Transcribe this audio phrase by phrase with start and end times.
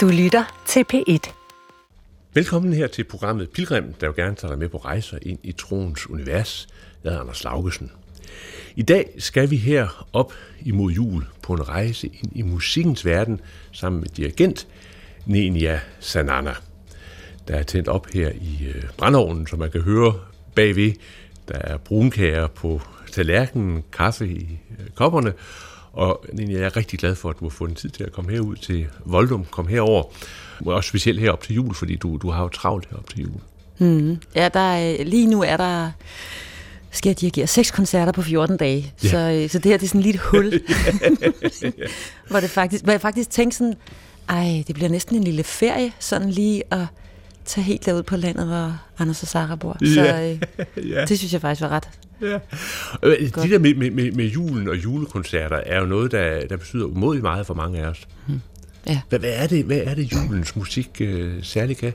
[0.00, 1.32] Du lytter til P1.
[2.34, 5.52] Velkommen her til programmet Pilgrim, der jo gerne tager dig med på rejser ind i
[5.52, 6.68] troens univers.
[7.04, 7.90] Jeg hedder Anders Laugesen.
[8.76, 13.40] I dag skal vi her op imod jul på en rejse ind i musikkens verden
[13.72, 14.66] sammen med dirigent
[15.26, 16.54] Nenia Sanana.
[17.48, 20.14] Der er tændt op her i øh, som man kan høre
[20.54, 20.92] bagved.
[21.48, 22.80] Der er brunkager på
[23.12, 25.32] tallerkenen, kaffe i øh, kopperne,
[25.92, 28.56] og jeg er rigtig glad for, at du har fundet tid til at komme herud
[28.56, 30.04] til Voldum, komme herover.
[30.66, 33.40] Og specielt herop til jul, fordi du, du har jo travlt herop til jul.
[33.78, 34.18] Mm.
[34.34, 35.90] Ja, der er, lige nu er der
[36.90, 38.94] skal jeg dirigere seks koncerter på 14 dage.
[39.04, 39.08] Ja.
[39.08, 40.52] Så, øh, så det her det er sådan lidt hul.
[42.30, 43.74] hvor, det faktisk, hvor jeg faktisk tænkte sådan,
[44.28, 46.86] ej, det bliver næsten en lille ferie, sådan lige at
[47.44, 49.76] tage helt derud på landet, hvor Anders og Sara bor.
[49.94, 50.30] Så ja.
[50.30, 50.40] Øh,
[50.90, 51.04] ja.
[51.04, 51.88] det synes jeg faktisk var ret
[52.22, 52.38] Ja.
[53.02, 56.84] Øh, de der med, med, med julen og julekoncerter er jo noget, der, der betyder
[56.84, 58.08] umådeligt meget for mange af os.
[58.26, 58.40] Hmm.
[58.86, 59.00] Ja.
[59.08, 61.92] Hvad, hvad, er det, hvad er det julens musik øh, særligt kan?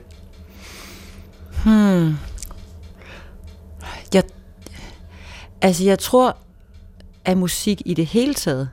[1.64, 2.14] Hmm.
[4.14, 4.22] Jeg,
[5.62, 6.36] altså, jeg tror,
[7.24, 8.68] at musik i det hele taget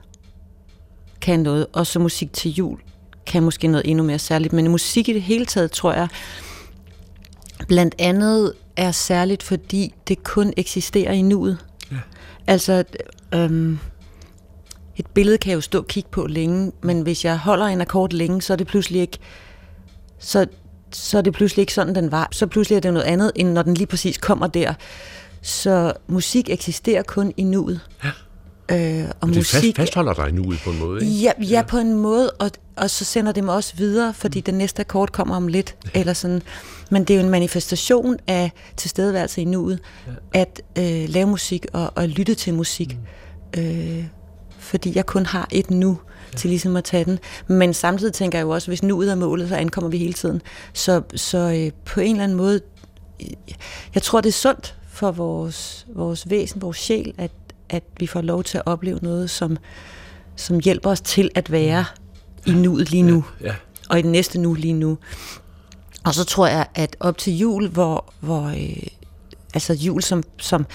[1.20, 2.78] kan noget, og så musik til jul
[3.26, 6.08] kan måske noget endnu mere særligt, men musik i det hele taget, tror jeg,
[7.68, 11.58] blandt andet er særligt, fordi det kun eksisterer i nuet.
[11.92, 11.96] Ja.
[12.46, 12.84] Altså,
[13.34, 13.78] øhm,
[14.96, 17.80] et billede kan jeg jo stå og kigge på længe, men hvis jeg holder en
[17.80, 19.18] akkord længe, så er det pludselig ikke,
[20.18, 20.46] så,
[20.92, 22.28] så er det pludselig ikke sådan, den var.
[22.32, 24.74] Så pludselig er det noget andet, end når den lige præcis kommer der.
[25.42, 27.80] Så musik eksisterer kun i nuet.
[28.04, 28.10] Ja.
[28.68, 31.16] Øh, og det musik, fast, fastholder dig nu på en måde, ikke?
[31.16, 31.62] Ja, ja, ja.
[31.62, 34.42] på en måde, og, og så sender det mig også videre, fordi mm.
[34.42, 36.00] den næste akkord kommer om lidt, ja.
[36.00, 36.42] eller sådan.
[36.90, 40.40] Men det er jo en manifestation af tilstedeværelse i nuet, ja.
[40.40, 42.98] at øh, lave musik og, og lytte til musik.
[43.56, 43.62] Mm.
[43.62, 44.04] Øh,
[44.58, 45.98] fordi jeg kun har et nu
[46.32, 46.36] ja.
[46.38, 47.18] til ligesom at tage den.
[47.46, 50.42] Men samtidig tænker jeg jo også, hvis nuet er målet, så ankommer vi hele tiden.
[50.72, 52.60] Så, så øh, på en eller anden måde,
[53.94, 57.30] jeg tror, det er sundt for vores, vores væsen, vores sjæl, at
[57.68, 59.56] at vi får lov til at opleve noget, som,
[60.36, 61.84] som hjælper os til at være
[62.46, 63.54] i nuet lige nu, ja, ja.
[63.88, 64.98] og i den næste nu lige nu.
[66.04, 68.86] Og så tror jeg, at op til jul, hvor, hvor øh,
[69.54, 70.66] altså jul, som, som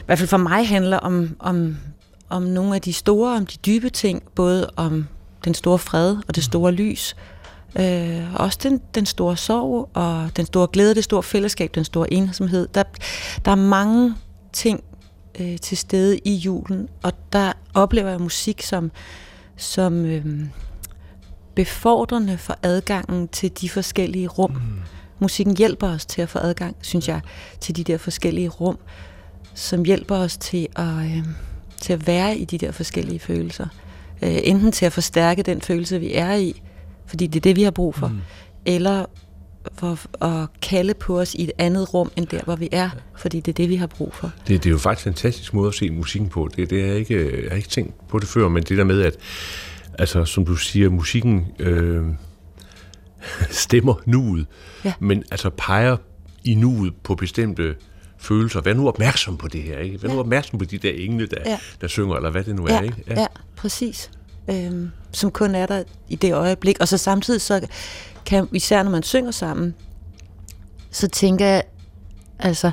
[0.00, 1.76] i hvert fald for mig handler om, om,
[2.28, 5.06] om nogle af de store, om de dybe ting, både om
[5.44, 7.16] den store fred og det store lys,
[7.78, 12.12] øh, også den, den store sorg og den store glæde, det store fællesskab, den store
[12.12, 12.68] ensomhed.
[12.74, 12.82] Der,
[13.44, 14.14] der er mange
[14.52, 14.84] ting,
[15.40, 18.90] øh, til stede i julen, og der oplever jeg musik som,
[19.56, 20.24] som øh,
[21.54, 24.50] befordrende for adgangen til de forskellige rum.
[24.50, 24.60] Mm.
[25.18, 27.20] Musikken hjælper os til at få adgang, synes jeg,
[27.60, 28.78] til de der forskellige rum,
[29.54, 31.24] som hjælper os til at, øh,
[31.80, 33.66] til at være i de der forskellige følelser.
[34.22, 36.62] Øh, enten til at forstærke den følelse, vi er i,
[37.06, 38.20] fordi det er det, vi har brug for, mm.
[38.66, 39.04] eller
[39.74, 43.40] for at kalde på os i et andet rum, end der, hvor vi er, fordi
[43.40, 44.32] det er det, vi har brug for.
[44.48, 46.48] Det, det er jo faktisk en fantastisk måde at se musikken på.
[46.56, 48.84] Det, det er jeg, ikke, jeg har ikke tænkt på det før, men det der
[48.84, 49.16] med, at
[49.98, 52.04] altså, som du siger, musikken øh,
[53.50, 54.46] stemmer nuet,
[54.84, 54.92] ja.
[55.00, 55.96] men altså peger
[56.44, 57.74] i nuet på bestemte
[58.18, 58.60] følelser.
[58.60, 60.02] Vær nu opmærksom på det her, ikke?
[60.02, 60.14] Vær ja.
[60.14, 61.58] nu opmærksom på de der engle, der, ja.
[61.80, 62.78] der synger, eller hvad det nu ja.
[62.78, 63.04] er, ikke?
[63.06, 64.10] Ja, ja præcis.
[64.50, 66.76] Øhm, som kun er der i det øjeblik.
[66.80, 67.66] Og så samtidig så
[68.28, 69.74] kan, især når man synger sammen,
[70.90, 71.62] så tænker jeg,
[72.38, 72.70] altså,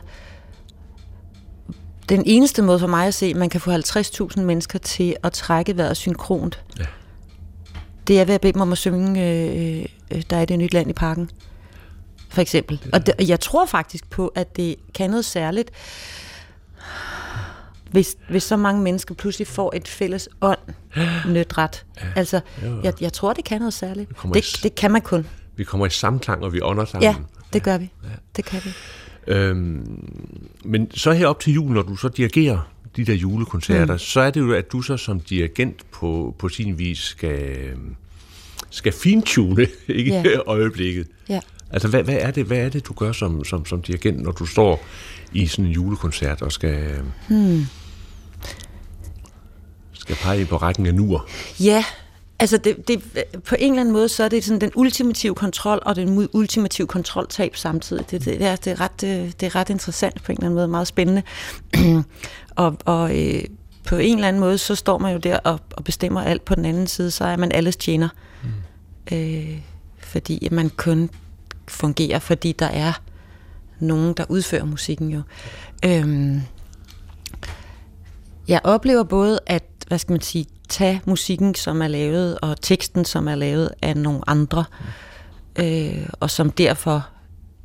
[2.10, 5.34] den eneste måde for mig at se, at man kan få 50.000 mennesker til at
[5.34, 6.86] trække vejret synkront, ja.
[8.08, 10.74] det er ved at bede dem om at synge, øh, øh, der er det nyt
[10.74, 11.30] land i parken,
[12.30, 12.82] for eksempel.
[12.94, 15.72] Og, det, og jeg tror faktisk på, at det kan noget særligt,
[17.92, 20.60] hvis, hvis så mange mennesker pludselig får et fælles ånd
[21.34, 21.86] nødret.
[22.02, 22.08] Ja.
[22.16, 22.40] Altså,
[22.84, 24.10] jeg, jeg tror, det kan noget særligt.
[24.34, 25.28] Det, det kan man kun
[25.58, 27.12] vi kommer i samklang, og vi ånder sammen.
[27.12, 27.16] Ja,
[27.54, 27.90] det gør vi.
[28.04, 28.10] Ja.
[28.36, 28.70] Det kan vi.
[29.28, 30.06] Øhm,
[30.64, 34.00] men så her op til jul, når du så dirigerer de der julekoncerter, mm.
[34.00, 37.74] så er det jo, at du så som dirigent på, på sin vis skal,
[38.70, 40.12] skal fintune ikke?
[40.12, 40.38] Ja.
[40.46, 41.08] øjeblikket.
[41.30, 41.40] Ja.
[41.72, 44.32] Altså, hvad, hvad, er det, hvad er det, du gør som, som, som dirigent, når
[44.32, 44.86] du står
[45.34, 47.02] i sådan en julekoncert og skal...
[47.28, 47.66] Hmm.
[49.94, 51.28] skal pege på rækken af nuer?
[51.60, 51.86] Ja,
[52.40, 53.04] Altså, det, det,
[53.44, 56.88] på en eller anden måde, så er det sådan den ultimative kontrol og den ultimative
[56.88, 58.12] kontroltab samtidig.
[58.12, 60.56] Det, det, er, det, er, ret, det, det er ret interessant på en eller anden
[60.56, 61.24] måde, meget spændende.
[62.56, 63.44] og og øh,
[63.86, 66.46] på en eller anden måde, så står man jo der og, og bestemmer alt.
[66.46, 68.10] På den anden side, så er man alles tjener.
[68.44, 69.18] Mm.
[69.18, 69.60] Øh,
[69.98, 71.10] fordi man kun
[71.68, 72.94] fungerer, fordi der er
[73.80, 75.22] nogen, der udfører musikken jo.
[75.86, 76.38] Øh,
[78.48, 83.06] jeg oplever både, at hvad skal man sige, tage musikken, som er lavet, og teksten,
[83.06, 84.66] som er lavet af nogle andre,
[85.60, 87.08] øh, og som derfor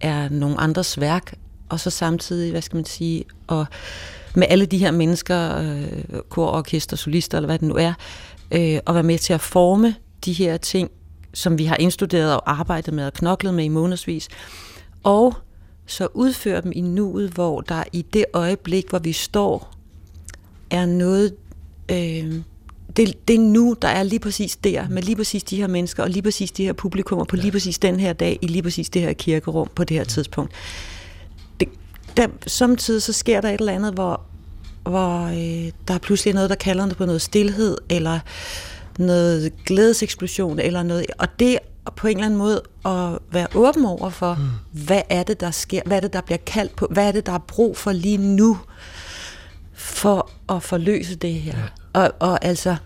[0.00, 1.34] er nogle andres værk,
[1.68, 3.66] og så samtidig, hvad skal man sige, og
[4.34, 7.92] med alle de her mennesker, øh, kor, orkester, solister, eller hvad det nu er,
[8.50, 9.94] øh, og være med til at forme
[10.24, 10.90] de her ting,
[11.34, 14.28] som vi har indstuderet og arbejdet med og knoklet med i månedsvis,
[15.02, 15.34] og
[15.86, 19.74] så udføre dem i nuet, hvor der i det øjeblik, hvor vi står,
[20.70, 21.34] er noget,
[21.90, 22.34] øh,
[22.96, 26.02] det, det er nu, der er lige præcis der, med lige præcis de her mennesker,
[26.02, 28.90] og lige præcis de her publikummer, på lige præcis den her dag, i lige præcis
[28.90, 30.52] det her kirkerum, på det her tidspunkt.
[31.60, 31.68] Det,
[32.16, 34.20] der, samtidig så sker der et eller andet, hvor,
[34.82, 38.20] hvor øh, der er pludselig noget, der kalder på noget stillhed, eller
[38.98, 41.58] noget glædeseksplosion, eller noget, og det
[41.96, 44.48] på en eller anden måde at være åben over for, mm.
[44.84, 47.26] hvad er det, der sker, hvad er det, der bliver kaldt på, hvad er det,
[47.26, 48.58] der er brug for lige nu,
[49.72, 51.58] for at forløse det her.
[51.58, 51.64] Ja.
[51.92, 52.76] Og, og altså,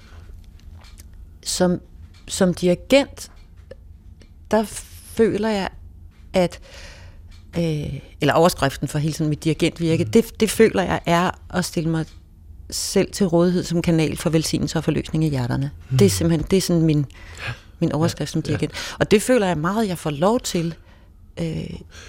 [1.42, 1.80] som,
[2.28, 3.30] som dirigent,
[4.50, 4.64] der
[5.16, 5.68] føler jeg,
[6.32, 6.60] at
[7.58, 10.10] øh, eller overskriften for hele sådan mit dirigentvirke, mm.
[10.10, 12.06] det, det føler jeg er at stille mig
[12.70, 15.70] selv til rådighed som kanal for velsignelse og forløsning i hjerterne.
[15.90, 15.98] Mm.
[15.98, 17.06] Det er simpelthen, det er sådan min,
[17.78, 18.72] min overskrift som dirigent.
[18.72, 18.96] Ja.
[19.00, 20.74] Og det føler jeg meget, jeg får lov til
[21.40, 21.46] øh,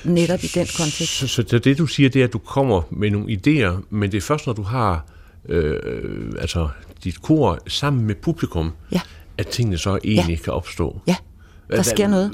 [0.04, 1.18] netop i den kontekst.
[1.18, 4.12] Så, så, så det du siger, det er, at du kommer med nogle idéer, men
[4.12, 5.06] det er først, når du har
[5.50, 6.70] øh, altså
[7.06, 9.02] dit kor sammen med publikum, ja.
[9.38, 10.44] at tingene så egentlig ja.
[10.44, 11.02] kan opstå.
[11.08, 11.16] Ja,
[11.72, 12.30] der sker noget.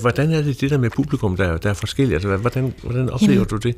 [0.00, 2.14] Hvordan er det det der med publikum, der, der er forskelligt?
[2.14, 3.74] Altså, hvordan, hvordan oplever Jamen, du det?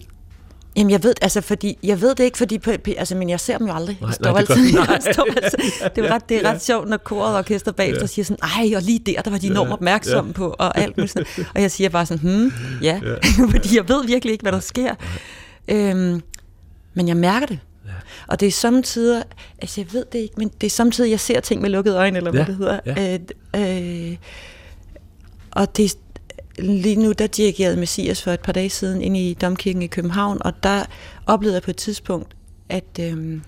[0.77, 2.61] Jamen jeg ved, altså fordi, jeg ved det ikke, fordi,
[2.97, 3.99] altså, men jeg ser dem jo aldrig.
[4.01, 5.59] Nej, nej, det, altid, jeg står altid,
[5.97, 8.07] det, er ret, det er ret sjovt, når koret og orkester bagefter ja.
[8.07, 10.33] siger sådan, ej, og lige der, der var de enormt opmærksomme ja.
[10.33, 11.27] på, og alt muligt sådan.
[11.55, 13.15] Og jeg siger bare sådan, hmm, ja, ja.
[13.53, 14.95] fordi jeg ved virkelig ikke, hvad der sker.
[15.69, 16.23] Øhm,
[16.95, 17.59] men jeg mærker det.
[18.29, 18.33] Ja.
[18.33, 19.25] Og det er samtidig,
[19.63, 22.17] altså jeg ved det ikke, men det er samtidig, jeg ser ting med lukkede øjne,
[22.17, 22.81] eller hvad det hedder.
[22.87, 23.19] Ja.
[23.55, 24.17] Øh, øh,
[25.51, 25.99] og det,
[26.59, 30.39] lige nu, der dirigerede Messias for et par dage siden ind i Domkirken i København,
[30.41, 30.85] og der
[31.27, 32.37] oplevede jeg på et tidspunkt,
[32.69, 33.43] at, øhm,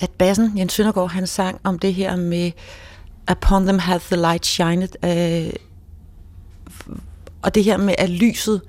[0.00, 2.50] at bassen, Jens Søndergaard, han sang om det her med
[3.30, 5.52] Upon them hath the light shined, øh,
[7.42, 8.62] og det her med, at lyset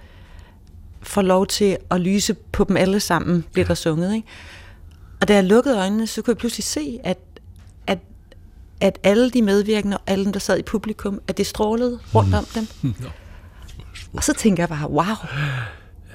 [1.07, 4.15] får lov til at lyse på dem alle sammen, bliver der sunget.
[4.15, 4.27] Ikke?
[5.21, 7.17] Og da jeg lukkede øjnene, så kunne jeg pludselig se, at
[8.81, 12.35] at alle de medvirkende og alle dem, der sad i publikum, at det strålede rundt
[12.35, 12.67] om dem.
[14.13, 15.15] Og så tænker jeg bare, wow,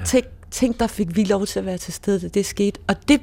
[0.04, 2.80] tænk, tænk der fik vi lov til at være til stede, da det skete.
[2.88, 3.20] Og det,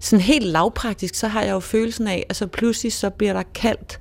[0.00, 3.42] sådan helt lavpraktisk, så har jeg jo følelsen af, at så pludselig så bliver der
[3.54, 4.00] kaldt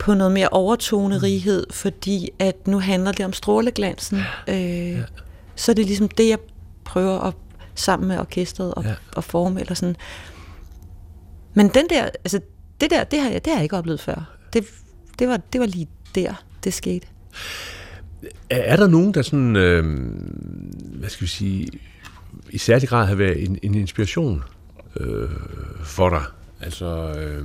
[0.00, 4.18] på noget mere overtonerighed, fordi at nu handler det om stråleglansen.
[4.48, 4.98] Øh,
[5.54, 6.38] så er det ligesom det, jeg
[6.84, 7.34] prøver at
[7.74, 8.94] sammen med orkestret og, ja.
[9.16, 9.96] og forme, eller sådan.
[11.54, 12.40] Men den der, altså
[12.80, 14.36] det der, det har jeg, det har jeg ikke oplevet før.
[14.52, 14.64] Det,
[15.18, 17.06] det, var, det var lige der, det skete.
[18.50, 19.84] Er der nogen, der sådan, øh,
[20.94, 21.68] hvad skal vi sige,
[22.50, 24.42] i særlig grad har været en, en inspiration
[24.96, 25.28] øh,
[25.84, 26.22] for dig?
[26.60, 27.44] Altså, øh,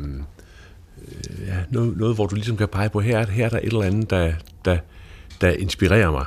[1.07, 3.63] Øh, ja, noget, noget, hvor du ligesom kan pege på, her, her er der et
[3.63, 4.33] eller andet, der,
[4.65, 4.77] der,
[5.41, 6.25] der inspirerer mig.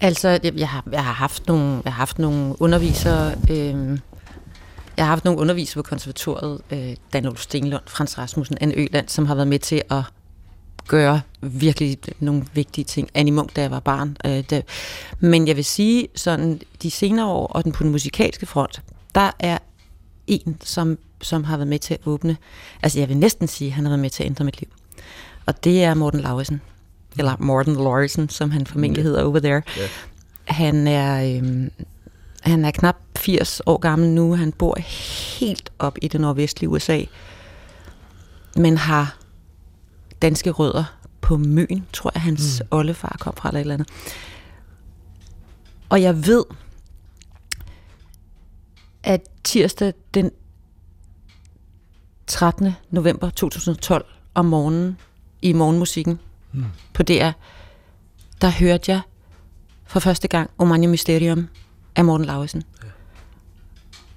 [0.00, 3.98] Altså, jeg har, jeg har haft nogle, jeg har haft nogle undervisere, øh,
[4.96, 9.26] jeg har haft nogle undervisere på konservatoriet, øh, Daniel Stenlund, Frans Rasmussen, Anne Øland, som
[9.26, 10.02] har været med til at
[10.88, 13.08] gøre virkelig nogle vigtige ting.
[13.14, 14.16] Annie Munk, da jeg var barn.
[14.24, 14.64] Øh, det.
[15.20, 18.82] Men jeg vil sige, sådan de senere år, og den på den musikalske front,
[19.14, 19.58] der er
[20.26, 22.36] en, som, som har været med til at åbne,
[22.82, 24.68] altså jeg vil næsten sige, at han har været med til at ændre mit liv.
[25.46, 26.60] Og det er Morten Lauritsen,
[27.18, 29.62] eller Morten Lauritsen, som han formentlig hedder over there.
[29.78, 29.88] Yeah.
[30.44, 31.36] Han er...
[31.36, 31.70] Øh,
[32.42, 34.34] han er knap 80 år gammel nu.
[34.34, 34.78] Han bor
[35.38, 37.02] helt op i det nordvestlige USA,
[38.56, 39.16] men har
[40.22, 40.84] danske rødder
[41.20, 42.68] på Møn, tror jeg, hans mm.
[42.70, 43.88] oldefar kom fra eller et eller andet.
[45.88, 46.44] Og jeg ved,
[49.06, 50.30] at tirsdag den
[52.26, 52.72] 13.
[52.90, 54.98] november 2012 om morgenen
[55.42, 56.20] i morgenmusikken
[56.52, 56.64] mm.
[56.94, 57.30] på DR,
[58.40, 59.00] der hørte jeg
[59.84, 61.48] for første gang Omania Mysterium
[61.96, 62.62] af Morten Lauritsen.
[62.82, 62.88] Ja.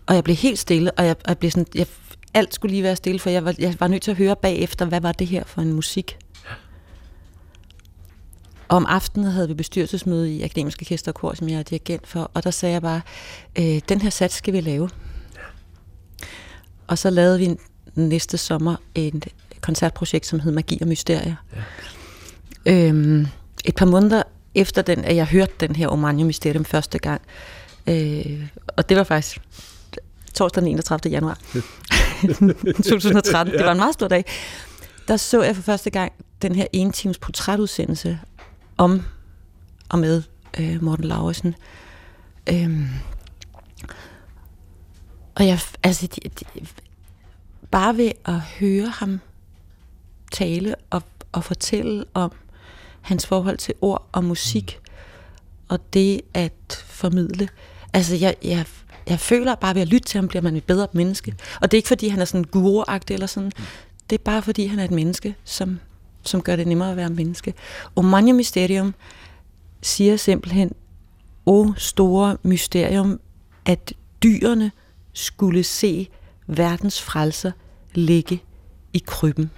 [0.08, 1.88] Og jeg blev helt stille, og jeg, jeg blev sådan, jeg,
[2.34, 4.86] alt skulle lige være stille, for jeg var, jeg var nødt til at høre bagefter,
[4.86, 6.18] hvad var det her for en musik.
[8.70, 12.44] Og om aftenen havde vi bestyrelsesmøde i Akademiske Orkester som jeg er dirigent for, og
[12.44, 13.02] der sagde jeg bare,
[13.60, 14.90] øh, den her sats skal vi lave.
[15.36, 15.42] Ja.
[16.88, 17.56] Og så lavede vi
[17.96, 19.28] næste sommer et
[19.62, 21.36] koncertprojekt, som hed Magi og Mysterier.
[22.66, 22.88] Ja.
[22.88, 23.28] Øhm,
[23.66, 24.24] et par måneder
[24.56, 27.22] efter den, at jeg hørte den her Omania Mysterium første gang,
[27.90, 29.42] Øh, og det var faktisk
[30.34, 31.12] torsdag den 31.
[31.12, 31.38] januar
[32.90, 33.54] 2013.
[33.54, 34.26] Det var en meget stor dag.
[35.08, 36.12] Der så jeg for første gang
[36.42, 38.20] den her en times portrætudsendelse
[38.80, 39.02] om
[39.90, 40.24] og med
[40.60, 41.56] øh, Morten Laursen.
[42.54, 42.88] Øhm,
[45.36, 46.66] og jeg, altså, de, de,
[47.72, 49.20] bare ved at høre ham
[50.32, 52.32] tale og, og fortælle om
[53.02, 54.80] hans forhold til ord og musik,
[55.68, 57.50] og det at formidle.
[57.94, 58.66] Altså, jeg, jeg,
[59.08, 61.36] jeg føler bare ved at lytte til ham, bliver man et bedre menneske.
[61.62, 63.52] Og det er ikke, fordi han er sådan guru eller sådan.
[64.10, 65.80] Det er bare, fordi han er et menneske, som,
[66.24, 67.54] som gør det nemmere at være menneske.
[67.96, 68.94] Omania Mysterium
[69.82, 70.72] siger simpelthen,
[71.46, 73.20] o store mysterium,
[73.66, 74.72] at dyrene
[75.14, 76.08] skulle se
[76.48, 77.52] verdens frelser
[77.94, 78.44] ligge
[78.94, 79.52] i krybben.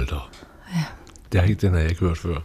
[0.00, 0.16] Hold da.
[0.74, 0.84] Ja.
[1.32, 2.40] Det har ikke, den har jeg ikke hørt før.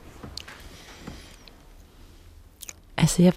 [2.97, 3.33] Altså, jeg,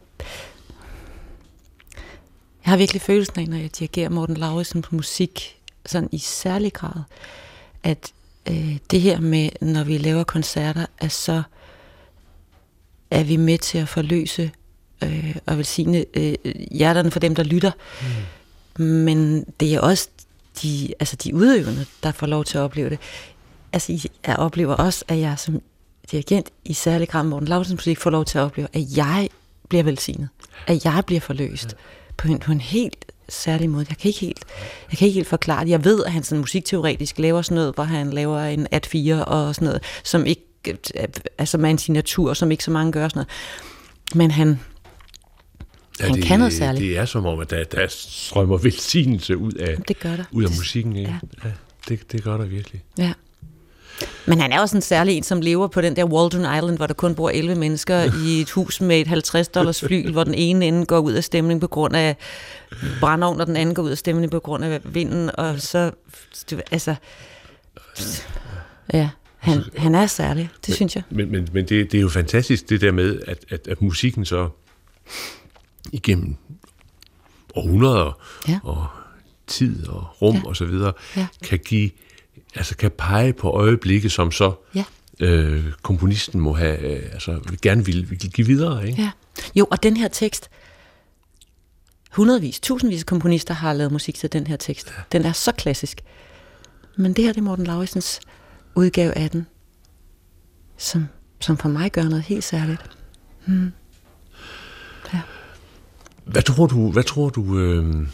[2.64, 7.02] jeg har virkelig følelsen af, når jeg dirigerer Morten Lauritsens musik, sådan i særlig grad,
[7.82, 8.12] at
[8.50, 11.42] øh, det her med, når vi laver koncerter, at så
[13.10, 14.50] er vi med til at forløse
[15.04, 16.34] øh, og velsigne øh,
[16.70, 17.72] hjerterne for dem, der lytter.
[18.78, 18.84] Mm.
[18.84, 20.08] Men det er også
[20.62, 22.98] de, altså de udøvende, der får lov til at opleve det.
[23.72, 25.60] Altså, jeg oplever også, at jeg som
[26.10, 29.28] dirigent, i særlig grad Morten Lauritsens musik, får lov til at opleve, at jeg
[29.68, 30.28] bliver velsignet.
[30.66, 31.66] At jeg bliver forløst.
[31.66, 31.76] Ja.
[32.16, 33.86] På, en, på en helt særlig måde.
[33.88, 34.44] Jeg kan ikke helt,
[34.90, 35.70] jeg kan ikke helt forklare det.
[35.70, 39.24] Jeg ved, at han sådan musikteoretisk laver sådan noget, hvor han laver en at 4
[39.24, 40.42] og sådan noget, som ikke
[41.38, 43.28] altså med en signatur, som ikke så mange gør sådan noget.
[44.14, 44.60] Men han,
[46.00, 46.82] Ja, han det, kan noget særligt.
[46.82, 50.24] Det er som om, at der, der strømmer velsignelse ud af, Det gør der.
[50.32, 50.96] ud af musikken.
[50.96, 51.10] Ikke?
[51.10, 51.48] Ja.
[51.48, 51.52] Ja,
[51.88, 52.82] det, det gør der virkelig.
[52.98, 53.12] Ja.
[54.26, 56.86] Men han er også en særlig en, som lever på den der Waldron Island, hvor
[56.86, 60.34] der kun bor 11 mennesker i et hus med et 50 dollars fly, hvor den
[60.34, 62.16] ene ende går ud af stemning på grund af
[63.00, 65.90] brandovn, og den anden går ud af stemning på grund af vinden, og så,
[66.70, 66.94] altså,
[68.92, 71.02] ja, han, han er særlig, det synes jeg.
[71.10, 74.24] Men, men, men det, det er jo fantastisk, det der med, at, at, at musikken
[74.24, 74.48] så
[75.92, 76.36] igennem
[77.54, 78.58] århundreder Ja.
[78.62, 78.86] og
[79.46, 80.42] tid og rum Ja.
[80.44, 81.26] og så videre, Ja.
[81.44, 81.90] kan give,
[82.54, 84.84] altså kan pege på øjeblikke, som så Ja.
[85.20, 89.02] øh, komponisten må have, øh, altså gerne vil, vil give videre, ikke?
[89.02, 89.10] Ja.
[89.54, 90.50] Jo, og den her tekst,
[92.12, 94.92] hundredvis, tusindvis af komponister har lavet musik til den her tekst.
[95.12, 96.00] Den er så klassisk.
[96.96, 98.20] Men det her, det er Morten Lauritsens
[98.74, 99.46] udgave af den,
[100.76, 101.06] som,
[101.40, 102.80] som for mig gør noget helt særligt.
[106.24, 108.06] Hvad tror du, hvad tror du, øh,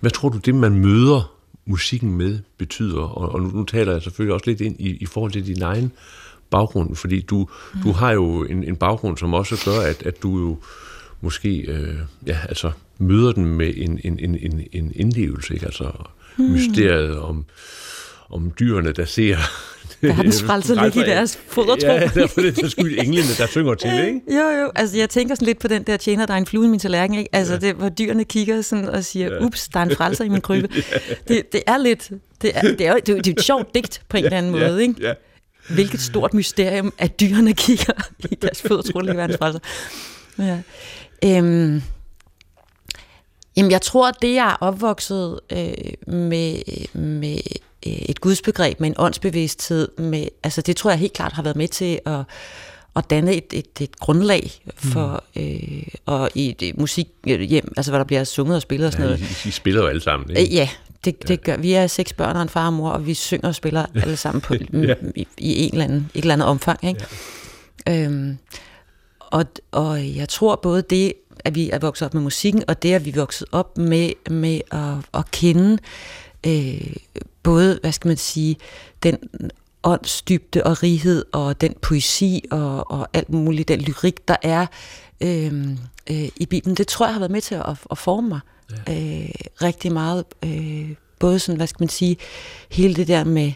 [0.00, 1.35] hvad tror du, det man møder
[1.66, 3.02] musikken med betyder?
[3.02, 5.62] Og, og nu, nu taler jeg selvfølgelig også lidt ind i, i forhold til din
[5.62, 5.92] egen
[6.50, 7.80] baggrund, fordi du, mm.
[7.82, 10.58] du har jo en, en baggrund, som også gør, at, at du jo
[11.20, 15.66] måske øh, ja, altså, møder den med en, en, en, en, en indlevelse, ikke?
[15.66, 15.90] Altså
[16.36, 16.44] mm.
[16.44, 17.44] mysteriet om,
[18.30, 19.36] om dyrene, der ser...
[20.00, 21.86] Verdens frelser ligge i deres fodertro.
[21.86, 24.20] Ja, derfor er det så skyld englene, der synger til, ikke?
[24.30, 24.70] Jo, jo.
[24.74, 26.80] Altså, jeg tænker sådan lidt på den der tjener, der er en flue i min
[26.80, 27.34] tallerken, ikke?
[27.34, 27.58] Altså, ja.
[27.58, 29.44] det, hvor dyrene kigger sådan og siger, ja.
[29.44, 30.68] ups, der er en frelser i min krybe.
[31.28, 32.10] det, det er lidt...
[32.42, 34.38] Det er, det, er, jo- det, er, det er et sjovt digt på en eller
[34.38, 34.94] anden måde, ikke?
[35.00, 35.12] Ja.
[35.68, 37.92] Hvilket stort mysterium, at dyrene kigger
[38.30, 39.60] i deres fødder, ligger verdens frelser.
[40.38, 40.58] Ja.
[41.24, 41.82] Øhm,
[43.56, 46.56] jamen, jeg tror, det jeg er opvokset øh, med,
[46.92, 47.38] med
[48.08, 51.68] et gudsbegreb, med en åndsbevidsthed, med, altså det tror jeg helt klart har været med
[51.68, 52.20] til at,
[52.96, 58.04] at danne et, et, et grundlag for, øh, og i et, musikhjem, altså hvor der
[58.04, 59.44] bliver sunget og spillet og sådan Ja, noget.
[59.44, 60.42] I, I spiller jo alle sammen, ikke?
[60.50, 60.68] Øh, Ja,
[61.04, 61.72] det, det gør vi.
[61.72, 64.40] er seks børn og en far og mor, og vi synger og spiller alle sammen
[64.40, 64.94] på, Ja.
[65.16, 66.84] i, i en eller anden, et eller andet omfang.
[66.88, 67.04] Ikke?
[67.86, 68.04] Ja.
[68.04, 68.38] Øhm,
[69.20, 71.12] og, og jeg tror både det,
[71.44, 74.10] at vi er vokset op med musikken, og det, at vi er vokset op med,
[74.30, 75.78] med at, at kende
[76.46, 76.80] øh,
[77.46, 78.56] både, hvad skal man sige,
[79.02, 79.18] den
[79.84, 84.66] åndsdybde og righed, og den poesi og, og alt muligt, den lyrik, der er
[85.20, 85.68] øh,
[86.10, 88.40] øh, i Bibelen, det tror jeg har været med til at, at forme mig
[88.88, 88.94] ja.
[88.94, 89.28] øh,
[89.62, 90.24] rigtig meget.
[90.44, 92.16] Øh, både sådan, hvad skal man sige,
[92.70, 93.52] hele det der med,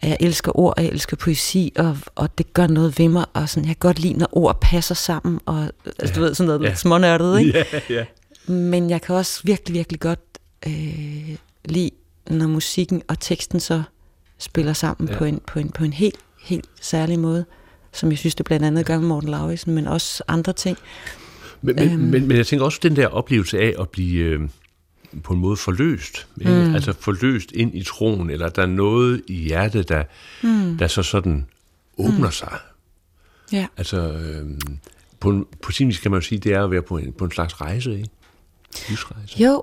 [0.00, 3.24] at jeg elsker ord, og jeg elsker poesi, og, og det gør noget ved mig,
[3.32, 6.46] og sådan, jeg kan godt lide, når ord passer sammen, og altså, du ved, sådan
[6.46, 6.74] noget Ja.
[6.74, 7.58] smånørdet, ikke?
[7.72, 8.04] Ja, ja.
[8.52, 10.20] Men jeg kan også virkelig, virkelig godt
[10.66, 11.90] øh, lide,
[12.30, 13.82] når musikken og teksten så
[14.38, 15.18] spiller sammen Ja.
[15.18, 17.44] på, en, på, en, på en helt, helt særlig måde,
[17.92, 20.78] som jeg synes, det blandt andet gør med Morten Lauritsen, men også andre ting.
[21.62, 22.00] Men, men, Øhm.
[22.00, 24.40] men, men jeg tænker også den der oplevelse af at blive, øh,
[25.22, 26.26] på en måde forløst.
[26.40, 26.50] Ikke?
[26.52, 26.74] Mm.
[26.74, 30.04] Altså forløst ind i troen, eller der er noget i hjertet, der,
[30.42, 30.78] mm.
[30.78, 31.46] der så sådan
[31.98, 32.32] åbner mm.
[32.32, 32.58] sig.
[33.52, 33.66] Ja.
[33.76, 34.46] Altså, øh,
[35.20, 37.12] på, en, på sin vis kan man jo sige, det er at være på en,
[37.12, 38.08] på en slags rejse, ikke?
[38.88, 39.42] Livsrejse.
[39.42, 39.62] Jo.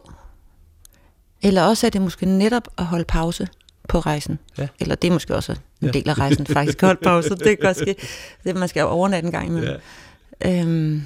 [1.42, 3.48] Eller også er det måske netop at holde pause
[3.88, 4.40] på rejsen.
[4.58, 4.68] Ja.
[4.80, 5.92] Eller det er måske også en ja.
[5.92, 6.82] del af rejsen, faktisk.
[6.82, 7.96] Holde pause, det kan ske.
[8.44, 9.80] Det, man skal overnatte en gang imellem.
[10.42, 10.62] Ja.
[10.62, 11.04] Øhm,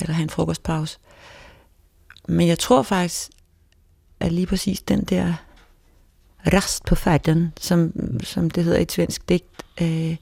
[0.00, 0.98] eller have en frokostpause.
[2.28, 3.30] Men jeg tror faktisk,
[4.20, 5.34] at lige præcis den der
[6.52, 10.16] rast på færden, som, som det hedder i et svensk digt, øh,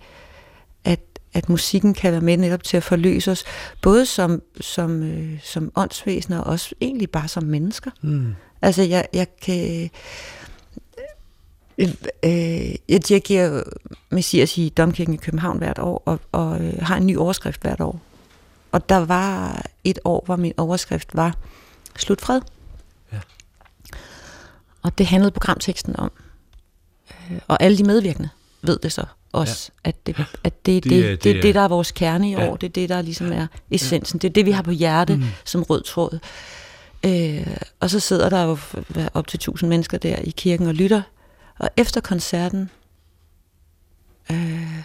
[0.84, 1.00] at,
[1.32, 3.44] at musikken kan være med netop til at forløse os,
[3.82, 7.90] både som, som, øh, som åndsvæsener og også egentlig bare som mennesker.
[8.02, 8.34] Mm.
[8.62, 9.90] Altså, jeg, jeg kan...
[11.78, 11.88] Øh,
[12.24, 13.62] øh, jeg dirigerer
[14.10, 17.80] Messias i Domkirken i København hvert år, og, og øh, har en ny overskrift hvert
[17.80, 18.00] år.
[18.72, 21.36] Og der var et år, hvor min overskrift var
[21.96, 22.40] Slutfred.
[23.12, 23.18] Ja.
[24.82, 26.12] Og det handlede programteksten om.
[27.10, 28.28] Øh, og alle de medvirkende
[28.62, 29.88] ved det så også, ja.
[29.88, 32.32] at, det, at det, det, det, det, det er det, der er vores kerne i
[32.32, 32.48] ja.
[32.48, 32.56] år.
[32.56, 34.18] Det er det, der ligesom er essensen.
[34.18, 35.24] Det er det, vi har på hjerte mm.
[35.44, 36.14] som rød tråd.
[36.14, 36.20] Øh,
[37.80, 38.58] og så sidder der jo
[39.14, 41.02] op til tusind mennesker der i kirken og lytter.
[41.58, 42.70] Og efter koncerten
[44.30, 44.82] øh,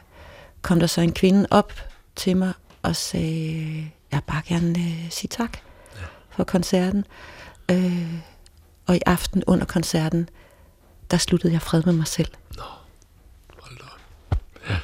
[0.61, 1.73] kom der så en kvinde op
[2.15, 5.57] til mig og sagde, jeg bare gerne øh, sige tak
[5.95, 6.05] ja.
[6.29, 7.05] for koncerten.
[7.71, 8.13] Øh,
[8.85, 10.29] og i aften under koncerten,
[11.11, 12.31] der sluttede jeg fred med mig selv.
[12.55, 12.63] Nå,
[13.57, 13.83] hold da
[14.69, 14.77] ja.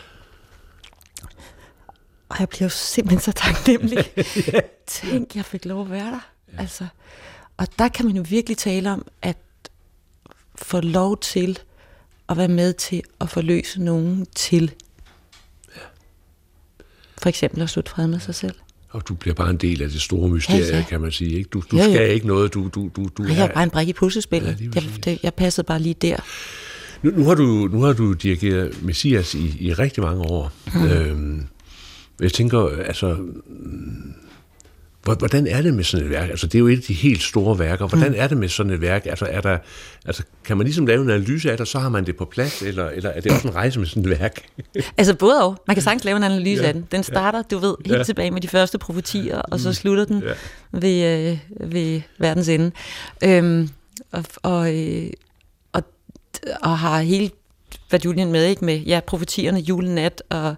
[2.29, 4.13] Og jeg bliver jo simpelthen så taknemmelig.
[4.53, 4.59] ja.
[4.87, 6.32] Tænk, jeg fik lov at være der.
[6.53, 6.61] Ja.
[6.61, 6.87] Altså,
[7.57, 9.37] og der kan man jo virkelig tale om, at
[10.55, 11.59] få lov til
[12.29, 14.71] at være med til at forløse nogen til.
[15.75, 15.81] Ja.
[17.21, 18.55] For eksempel at slutte fred med sig selv.
[18.89, 20.85] Og du bliver bare en del af det store mysterie, ja, ja.
[20.89, 21.37] kan man sige.
[21.37, 21.49] Ikke?
[21.49, 21.83] Du, du ja.
[21.83, 23.53] skal ikke noget, du, du, du, du jeg er...
[23.53, 24.61] bare en brik i puslespillet.
[24.61, 26.17] Ja, jeg, det, jeg passede bare lige der.
[27.03, 30.51] Nu, nu, har, du, nu har du dirigeret Messias i, i rigtig mange år.
[30.73, 30.85] Mm.
[30.85, 31.47] Øhm,
[32.19, 33.17] jeg tænker, altså,
[35.03, 36.29] Hvordan er det med sådan et værk?
[36.29, 37.87] Altså, det er jo et af de helt store værker.
[37.87, 38.15] Hvordan mm.
[38.17, 39.05] er det med sådan et værk?
[39.05, 39.57] Altså, er der,
[40.05, 42.25] altså, kan man ligesom lave en analyse af det, og så har man det på
[42.25, 44.45] plads, eller, eller er det også en rejse med sådan et værk?
[44.97, 45.63] altså, både og.
[45.67, 46.67] Man kan sagtens lave en analyse ja.
[46.67, 46.87] af den.
[46.91, 48.03] Den starter, du ved, helt ja.
[48.03, 49.73] tilbage med de første profetier, og så mm.
[49.73, 50.33] slutter den ja.
[50.71, 52.71] ved, øh, ved verdens ende.
[53.23, 53.69] Øhm,
[54.11, 55.09] og, og, øh,
[55.73, 55.83] og,
[56.61, 57.29] og har hele
[57.91, 58.65] Vaduljen med, ikke?
[58.65, 60.55] Med ja, profetierne, julenat og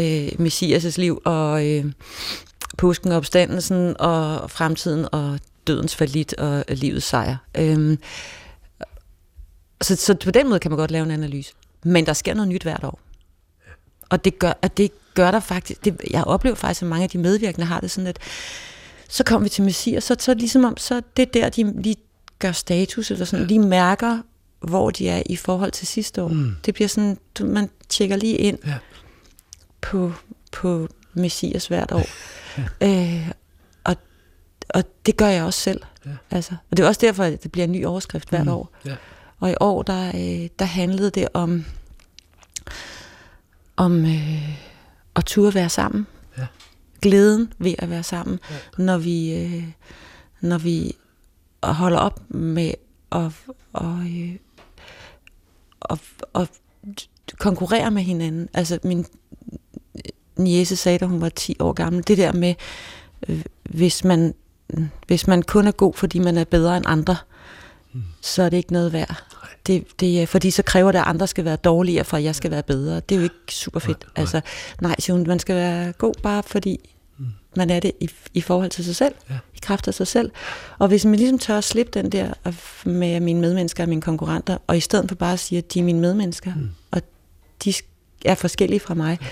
[0.00, 1.66] øh, Messias' liv, og...
[1.66, 1.84] Øh,
[2.76, 7.36] påsken og opstandelsen og fremtiden og dødens falit og livets sejr.
[7.58, 7.98] Øhm,
[9.82, 11.52] så, så på den måde kan man godt lave en analyse.
[11.82, 13.00] Men der sker noget nyt hvert år.
[14.08, 17.10] Og det gør, at det gør der faktisk, det, jeg oplever faktisk, at mange af
[17.10, 18.18] de medvirkende har det sådan, at
[19.08, 21.96] så kommer vi til Messias, så, så ligesom om, så det der, de lige
[22.38, 24.20] gør status, eller sådan, lige mærker,
[24.60, 26.28] hvor de er i forhold til sidste år.
[26.28, 26.56] Mm.
[26.64, 28.74] Det bliver sådan, man tjekker lige ind ja.
[29.80, 30.12] på,
[30.52, 32.06] på Messias hvert år.
[32.80, 33.30] Øh,
[33.84, 33.96] og,
[34.68, 35.80] og det gør jeg også selv.
[36.06, 36.10] Ja.
[36.30, 38.52] Altså, og det er også derfor, at det bliver en ny overskrift hvert mm.
[38.52, 38.72] år.
[38.86, 38.96] Ja.
[39.40, 41.64] Og i år, der, øh, der handlede det om,
[43.76, 44.58] om øh,
[45.16, 46.06] at turde være sammen.
[46.38, 46.46] Ja.
[47.02, 48.82] Glæden ved at være sammen, ja.
[48.82, 49.64] når vi øh,
[50.40, 50.96] når vi
[51.62, 52.72] holder op med
[53.12, 53.32] at,
[53.72, 54.36] og, øh,
[55.80, 55.98] og,
[56.32, 56.48] og
[57.38, 58.48] konkurrere med hinanden.
[58.54, 59.06] Altså min
[60.38, 62.54] niece sagde, da hun var 10 år gammel, det der med,
[63.28, 64.34] øh, hvis, man,
[65.06, 67.16] hvis man kun er god, fordi man er bedre end andre,
[67.92, 68.02] mm.
[68.20, 69.22] så er det ikke noget værd.
[69.66, 72.34] Det, det er, fordi så kræver det, at andre skal være dårligere, for at jeg
[72.34, 73.00] skal være bedre.
[73.00, 74.00] Det er jo ikke super fedt.
[74.00, 74.20] Nej, nej.
[74.20, 74.40] Altså,
[74.80, 77.26] nej, siger hun, man skal være god, bare fordi mm.
[77.56, 79.34] man er det i, i forhold til sig selv, ja.
[79.54, 80.30] i kraft af sig selv.
[80.78, 82.32] Og hvis man ligesom tør at slippe den der
[82.88, 85.78] med mine medmennesker og mine konkurrenter, og i stedet for bare at sige, at de
[85.78, 86.70] er mine medmennesker, mm.
[86.90, 87.02] og
[87.64, 87.74] de
[88.24, 89.26] er forskellige fra mig, ja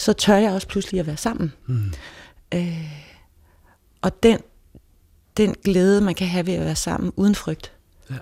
[0.00, 1.52] så tør jeg også pludselig at være sammen.
[1.66, 1.92] Mm.
[2.54, 2.92] Øh,
[4.02, 4.38] og den,
[5.36, 7.72] den glæde, man kan have ved at være sammen uden frygt,
[8.10, 8.14] ja.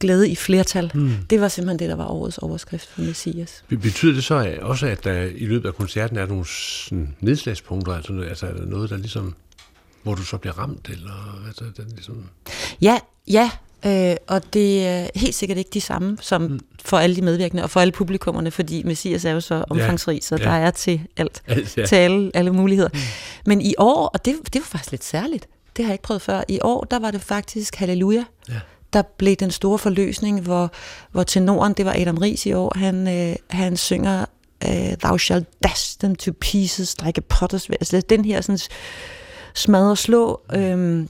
[0.00, 1.10] glæde i flertal, mm.
[1.30, 3.64] det var simpelthen det, der var årets overskrift for Messias.
[3.68, 8.20] Betyder det så også, at der i løbet af koncerten er nogle sådan, nedslagspunkter, altså,
[8.20, 9.34] altså er der noget, der ligesom,
[10.02, 12.24] hvor du så bliver ramt, eller altså, den ligesom...
[12.80, 13.50] Ja, ja,
[13.86, 16.60] Øh, og det er helt sikkert ikke de samme som mm.
[16.84, 20.36] for alle de medvirkende og for alle publikummerne, fordi Messias er jo så omfangsrig, så
[20.36, 20.44] ja.
[20.44, 21.86] der er til alt, alt ja.
[21.86, 22.88] til alle, alle muligheder.
[22.92, 22.98] Mm.
[23.46, 26.22] Men i år, og det, det var faktisk lidt særligt, det har jeg ikke prøvet
[26.22, 28.60] før, i år, der var det faktisk Halleluja, ja.
[28.92, 30.72] der blev den store forløsning, hvor,
[31.12, 34.24] hvor tenoren, det var Adam Ries i år, han, øh, han synger
[34.64, 38.58] øh, Thou shall dash them to pieces like a potter's altså den her sådan
[39.54, 41.06] smadre slå, øh,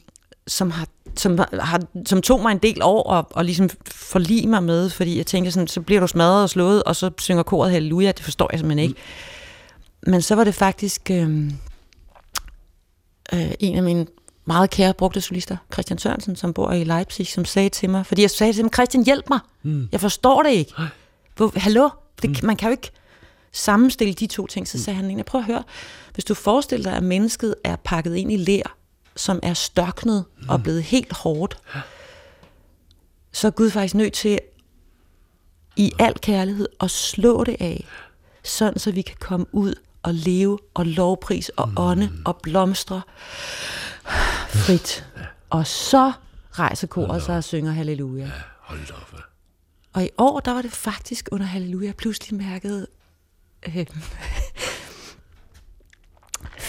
[0.46, 4.62] som har som, har, som tog mig en del år at, at ligesom forlige mig
[4.62, 7.70] med, fordi jeg tænkte sådan, så bliver du smadret og slået, og så synger koret
[7.70, 9.01] halleluja, det forstår jeg simpelthen ikke.
[10.07, 11.51] Men så var det faktisk øh,
[13.33, 14.07] øh, en af mine
[14.44, 18.23] meget kære brugte solister, Christian Sørensen, som bor i Leipzig, som sagde til mig, fordi
[18.23, 19.88] jeg sagde til ham, Christian, hjælp mig, mm.
[19.92, 20.73] jeg forstår det ikke.
[21.37, 21.88] Hvor, hallo,
[22.23, 22.46] det, mm.
[22.46, 22.90] man kan jo ikke
[23.53, 24.68] sammenstille de to ting.
[24.68, 25.62] Så sagde han, jeg prøv at høre,
[26.14, 28.77] hvis du forestiller dig, at mennesket er pakket ind i ler,
[29.16, 30.49] som er størknet mm.
[30.49, 31.59] og blevet helt hårdt,
[33.33, 34.40] så er Gud faktisk nødt til
[35.77, 37.87] i al kærlighed at slå det af,
[38.44, 41.75] sådan så vi kan komme ud og leve og lovpris og mm.
[41.77, 43.03] ånde og blomstre
[44.49, 45.07] frit.
[45.51, 46.12] Og så
[46.53, 48.25] rejser koret sig og synger halleluja.
[48.25, 49.20] Ja, hold da op.
[49.92, 52.87] Og i år, der var det faktisk under halleluja, pludselig mærkede
[53.66, 53.87] øh,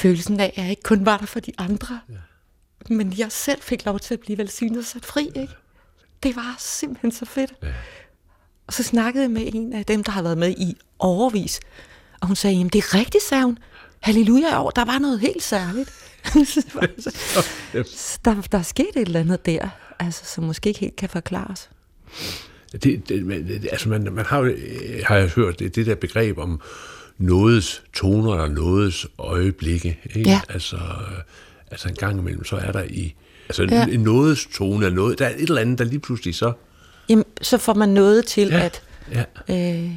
[0.02, 2.14] følelsen af, at jeg ikke kun var der for de andre, ja.
[2.90, 5.26] Men jeg selv fik lov til at blive velsignet og sat fri.
[5.26, 5.54] Ikke?
[6.24, 7.54] Det var simpelthen så fedt.
[7.64, 7.68] Ja.
[8.68, 11.60] Og så snakkede jeg med en af dem, der har været med i overvis,
[12.22, 13.58] og hun sagde, jamen det er rigtigt, sagde hun.
[14.00, 15.90] Halleluja år, der var noget helt særligt.
[18.26, 21.70] der, der er sket et eller andet der, altså, som måske ikke helt kan forklares.
[22.72, 24.56] Det, det, altså man, man har jo,
[25.04, 26.62] har jeg hørt det, det der begreb om
[27.18, 30.00] nådes toner eller nådes øjeblikke.
[30.16, 30.30] Ikke?
[30.30, 30.42] Ja.
[30.50, 30.78] Altså,
[31.72, 33.16] altså en gang imellem, så er der i
[33.50, 33.86] altså ja.
[33.86, 36.54] en, nådes tone, eller noget, der er et eller andet, der lige pludselig så...
[37.10, 38.60] Jamen, så får man noget til ja.
[38.60, 38.82] at...
[39.12, 39.24] Ja.
[39.50, 39.92] Øh, ja.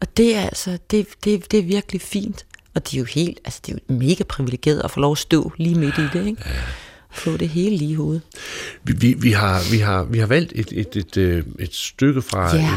[0.00, 2.46] Og det er altså, det, det, det er virkelig fint.
[2.74, 5.18] Og det er jo helt, altså det er jo mega privilegeret at få lov at
[5.18, 6.42] stå lige midt i det, ikke?
[6.46, 6.52] Ja
[7.12, 8.22] få det hele lige i hovedet.
[8.84, 12.22] Vi, vi, vi, har, vi, har, vi har valgt et, et, et, øh, et stykke
[12.22, 12.74] fra ja.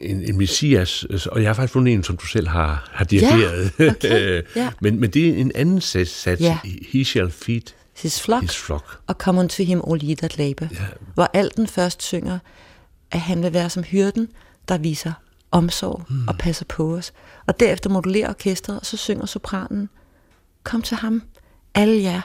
[0.00, 3.04] en, en, en messias, og jeg har faktisk fundet en, som du selv har, har
[3.04, 3.72] dirigeret.
[3.78, 4.42] Ja, okay.
[4.56, 4.70] ja.
[4.80, 6.58] men, men det er en anden sats, sats ja.
[6.64, 7.62] He shall feed
[8.02, 9.00] his flock, his flock.
[9.06, 10.66] og come unto him all ye that labor.
[10.72, 10.86] Ja.
[11.14, 12.38] Hvor Alten først synger,
[13.10, 14.28] at han vil være som hyrden,
[14.68, 15.12] der viser
[15.50, 16.28] omsorg mm.
[16.28, 17.12] og passer på os.
[17.46, 19.88] Og derefter modulerer orkestret, og så synger sopranen,
[20.62, 21.22] kom til ham,
[21.74, 22.20] alle jer,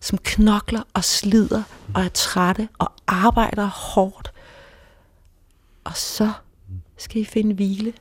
[0.00, 1.62] som knokler og slider
[1.94, 4.32] og er trætte og arbejder hårdt.
[5.84, 6.32] Og så
[6.96, 7.92] skal I finde hvile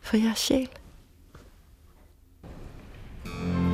[0.00, 0.68] for jeres sjæl.
[3.24, 3.67] thank you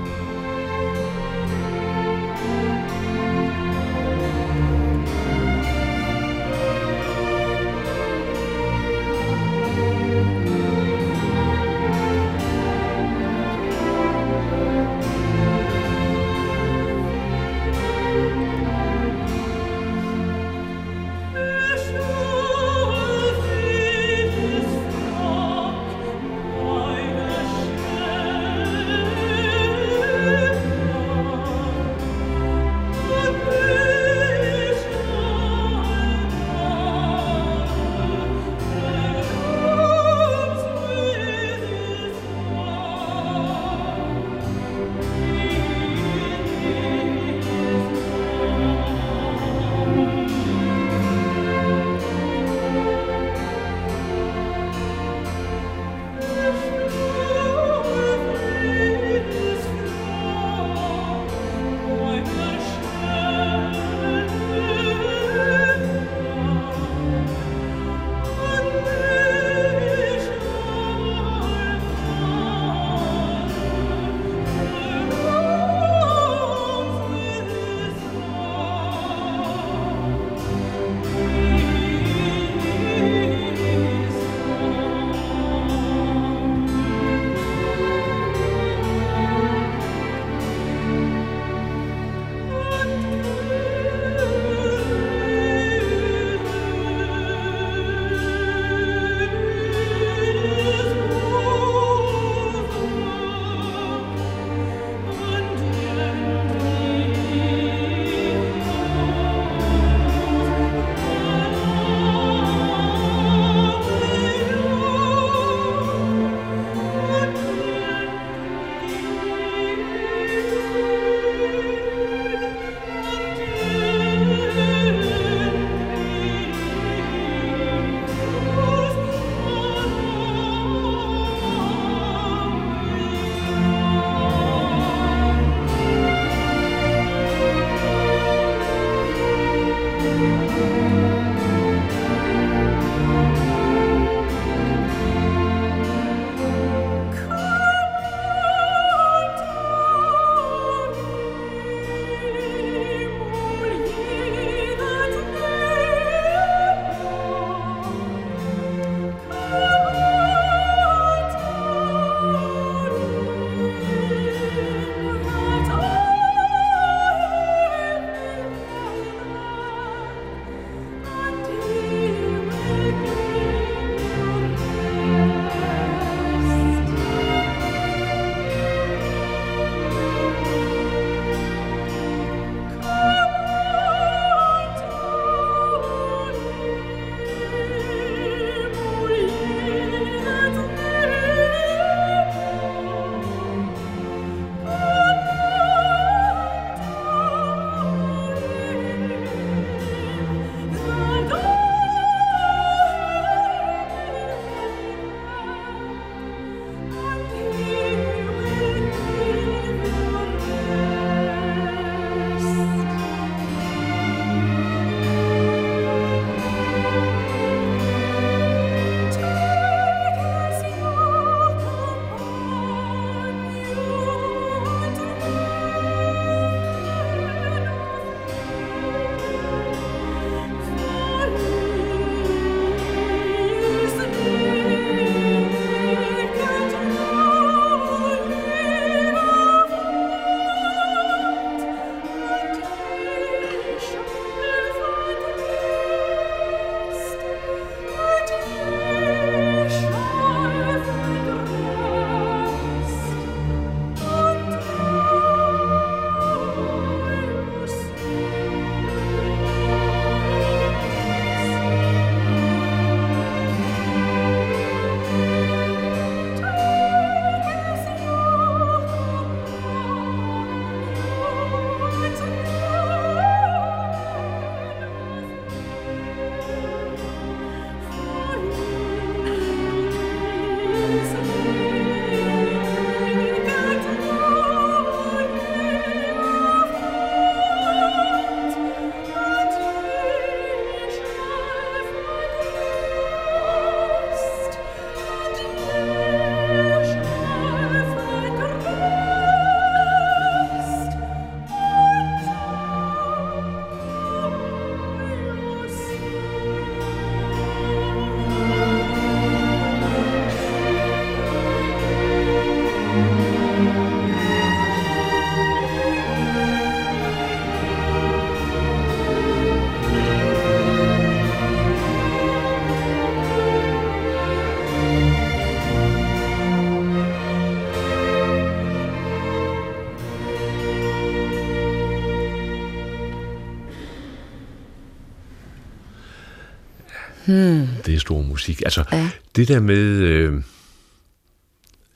[338.04, 338.62] stor musik.
[338.64, 339.10] Altså, ja.
[339.36, 340.42] det der med, øh,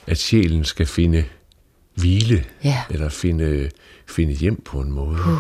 [0.06, 1.24] at sjælen skal finde
[1.94, 2.82] hvile, ja.
[2.90, 3.70] eller finde,
[4.06, 5.18] finde hjem på en måde.
[5.18, 5.38] Uh.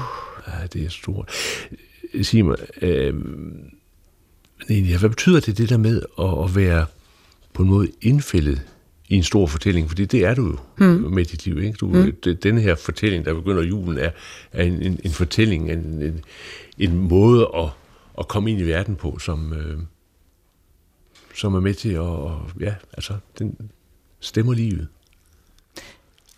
[0.48, 1.30] Ja, det er stort.
[2.22, 3.14] Sig mig, øh,
[4.98, 6.86] hvad betyder det, det der med at, at være
[7.52, 8.62] på en måde indfældet
[9.08, 10.86] i en stor fortælling, fordi det er du jo mm.
[10.86, 11.58] med dit liv.
[11.58, 11.72] Ikke?
[11.72, 12.36] Du, mm.
[12.42, 14.10] denne her fortælling, der begynder julen, er,
[14.52, 16.20] er en, en, en fortælling, en, en,
[16.78, 17.68] en måde at,
[18.18, 19.78] at komme ind i verden på, som, øh,
[21.38, 23.70] som er med til at, og, ja, altså, den
[24.20, 24.88] stemmer livet.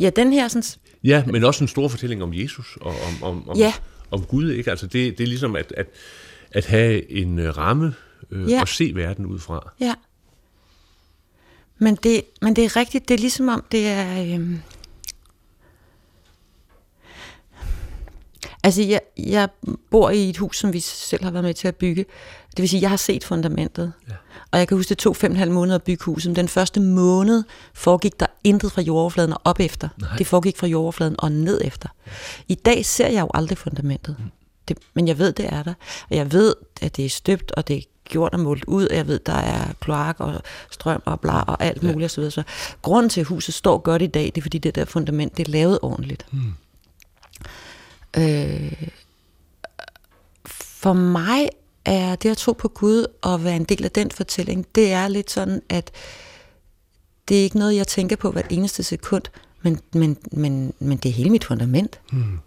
[0.00, 0.62] Ja, den her sådan...
[1.04, 3.72] Ja, men også en stor fortælling om Jesus og om, om, om, ja.
[4.10, 4.50] om Gud.
[4.50, 4.70] Ikke?
[4.70, 5.86] Altså, det, det er ligesom at, at,
[6.50, 7.94] at have en øh, ramme
[8.30, 8.60] øh, ja.
[8.60, 9.72] og se verden ud fra.
[9.80, 9.94] Ja.
[11.78, 14.34] Men det, men det er rigtigt, det er ligesom om, det er...
[14.34, 14.60] Øhm
[18.64, 19.48] altså, jeg, jeg
[19.90, 22.04] bor i et hus, som vi selv har været med til at bygge.
[22.50, 23.92] Det vil sige, jeg har set fundamentet.
[24.08, 24.14] Ja.
[24.50, 26.36] Og jeg kan huske, det tog fem og halv måneder at bygge huset.
[26.36, 27.44] Den første måned
[27.74, 29.88] foregik der intet fra jordoverfladen og op efter.
[29.96, 30.16] Nej.
[30.18, 31.88] Det foregik fra jordoverfladen og ned efter.
[32.48, 34.16] I dag ser jeg jo aldrig fundamentet.
[34.18, 34.30] Mm.
[34.68, 35.74] Det, men jeg ved, det er der.
[36.10, 38.96] Og jeg ved, at det er støbt, og det er gjort og målt ud, og
[38.96, 42.22] jeg ved, der er kloak og strøm og bla og alt muligt ja.
[42.22, 42.30] osv.
[42.30, 42.42] Så
[42.82, 45.48] grunden til, at huset står godt i dag, det er, fordi det der fundament, det
[45.48, 46.26] er lavet ordentligt.
[46.30, 46.54] Hmm.
[48.16, 48.88] Øh,
[50.46, 51.48] for mig
[51.84, 55.08] er det at tro på Gud og være en del af den fortælling, det er
[55.08, 55.90] lidt sådan, at
[57.28, 59.22] det er ikke noget, jeg tænker på hvert eneste sekund,
[59.62, 62.00] men, men, men, men det er hele mit fundament.
[62.12, 62.38] Hmm.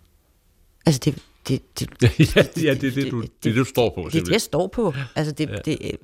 [0.85, 1.89] Altså det, det, det,
[2.35, 4.09] ja, ja, det er det, du, det, det, du står på.
[4.11, 4.93] Det er det, jeg står på.
[5.15, 5.55] Altså det, ja.
[5.65, 5.97] det,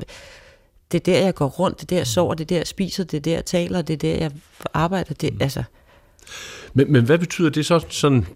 [0.91, 2.67] det er der, jeg går rundt, det er der, jeg sover, det er der, jeg
[2.67, 4.31] spiser, det er der, jeg taler, det er der, jeg
[4.73, 5.13] arbejder.
[5.13, 5.41] Det, mm.
[5.41, 5.63] altså.
[6.73, 8.27] men, men hvad betyder det så sådan,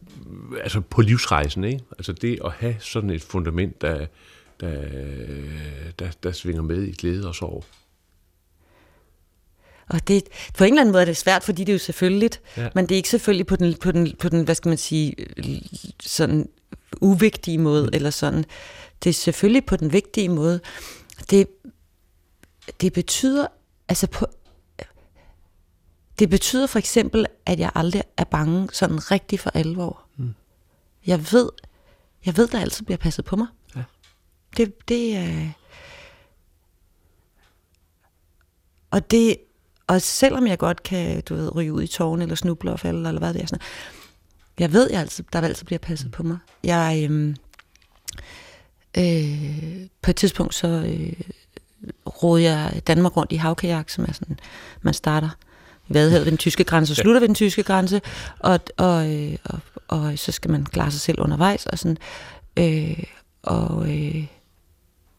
[0.63, 1.83] altså på livsrejsen, ikke?
[1.91, 4.05] Altså det at have sådan et fundament, der,
[4.59, 4.81] der,
[5.99, 7.65] der, der svinger med i glæde og sorg?
[9.89, 10.23] Og det,
[10.57, 12.69] på en eller anden måde er det svært, fordi det er jo selvfølgeligt, ja.
[12.75, 15.15] men det er ikke selvfølgelig på den, på den, på den hvad skal man sige,
[15.99, 16.49] sådan
[17.01, 17.89] uvigtige måde, mm.
[17.93, 18.45] eller sådan.
[19.03, 20.59] Det er selvfølgelig på den vigtige måde.
[21.29, 21.47] Det,
[22.81, 23.47] det betyder,
[23.89, 24.25] altså på,
[26.19, 30.01] det betyder for eksempel, at jeg aldrig er bange sådan rigtig for alvor.
[30.17, 30.33] Mm.
[31.07, 31.49] Jeg ved,
[32.25, 33.47] jeg ved, der altid bliver passet på mig.
[33.75, 33.83] Ja.
[34.57, 35.49] Det, det er...
[38.91, 39.37] Og det,
[39.87, 43.07] og selvom jeg godt kan, du ved, ryge ud i tårne, eller snuble og falde,
[43.07, 43.61] eller hvad det er sådan
[44.59, 46.11] jeg ved, jeg altid, der altid bliver passet mm.
[46.11, 46.37] på mig.
[46.63, 47.35] Jeg, øhm,
[48.97, 51.13] øh, på et tidspunkt så øh,
[52.07, 54.39] rådede jeg Danmark rundt i havkajak, som er sådan,
[54.81, 55.29] man starter
[55.89, 58.01] Vadehavet ved den tyske grænse og slutter ved den tyske grænse,
[58.39, 61.97] og, og, øh, og, og så skal man klare sig selv undervejs, og sådan,
[62.57, 63.03] øh,
[63.43, 64.25] og, øh,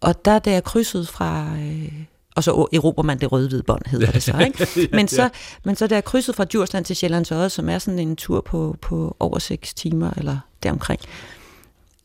[0.01, 1.93] og der, da jeg krydsede fra, øh,
[2.37, 4.39] og så erobrer man det røde-hvide bånd, hedder det så.
[4.47, 4.89] Ikke?
[4.93, 5.29] Men, så,
[5.65, 8.41] men så der er krydset fra Djursland til Sjællands Odde, som er sådan en tur
[8.41, 11.01] på, på over 6 timer, eller deromkring,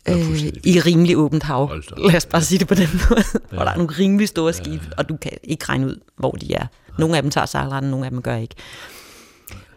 [0.10, 1.72] øh, i rimelig åbent hav.
[1.98, 3.24] Lad os bare sige det på den måde.
[3.34, 3.56] Ja.
[3.56, 4.92] Hvor der er nogle rimelig store skibe, ja.
[4.98, 6.66] og du kan ikke regne ud, hvor de er.
[7.00, 8.56] Nogle af dem tager sejlretten, nogle af dem gør ikke.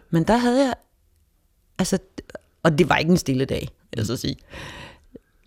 [0.09, 0.73] Men der havde jeg,
[1.77, 1.97] altså,
[2.63, 4.35] og det var ikke en stille dag, vil jeg så sige.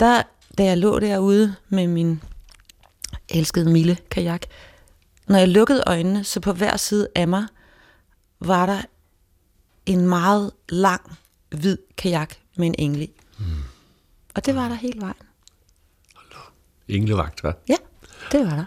[0.01, 0.23] Der,
[0.59, 2.23] da jeg lå derude med min
[3.29, 4.43] elskede Mille kajak,
[5.27, 7.47] når jeg lukkede øjnene, så på hver side af mig,
[8.41, 8.83] var der
[9.87, 11.19] en meget lang,
[11.51, 13.21] hvid kajak med en engle i.
[13.39, 13.45] Mm.
[14.35, 15.15] Og det var der hele vejen.
[16.89, 17.53] Englevagt, hva'?
[17.69, 17.77] Ja,
[18.33, 18.65] det var der.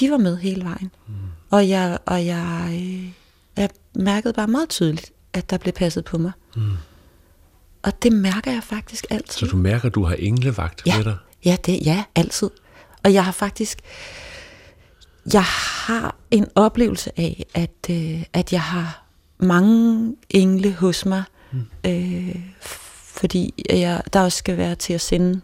[0.00, 0.90] De var med hele vejen.
[1.06, 1.14] Mm.
[1.50, 3.12] Og, jeg, og jeg,
[3.56, 6.32] jeg mærkede bare meget tydeligt, at der blev passet på mig.
[6.56, 6.72] Mm.
[7.82, 9.46] Og det mærker jeg faktisk altid.
[9.46, 11.16] Så du mærker, at du har englevagt ja, med dig?
[11.44, 12.50] Ja, det, ja, altid.
[13.04, 13.78] Og jeg har faktisk
[15.32, 15.44] jeg
[15.86, 19.04] har en oplevelse af, at, øh, at jeg har
[19.38, 21.22] mange engle hos mig,
[21.52, 21.66] mm.
[21.86, 25.40] øh, fordi jeg, der også skal være til at sende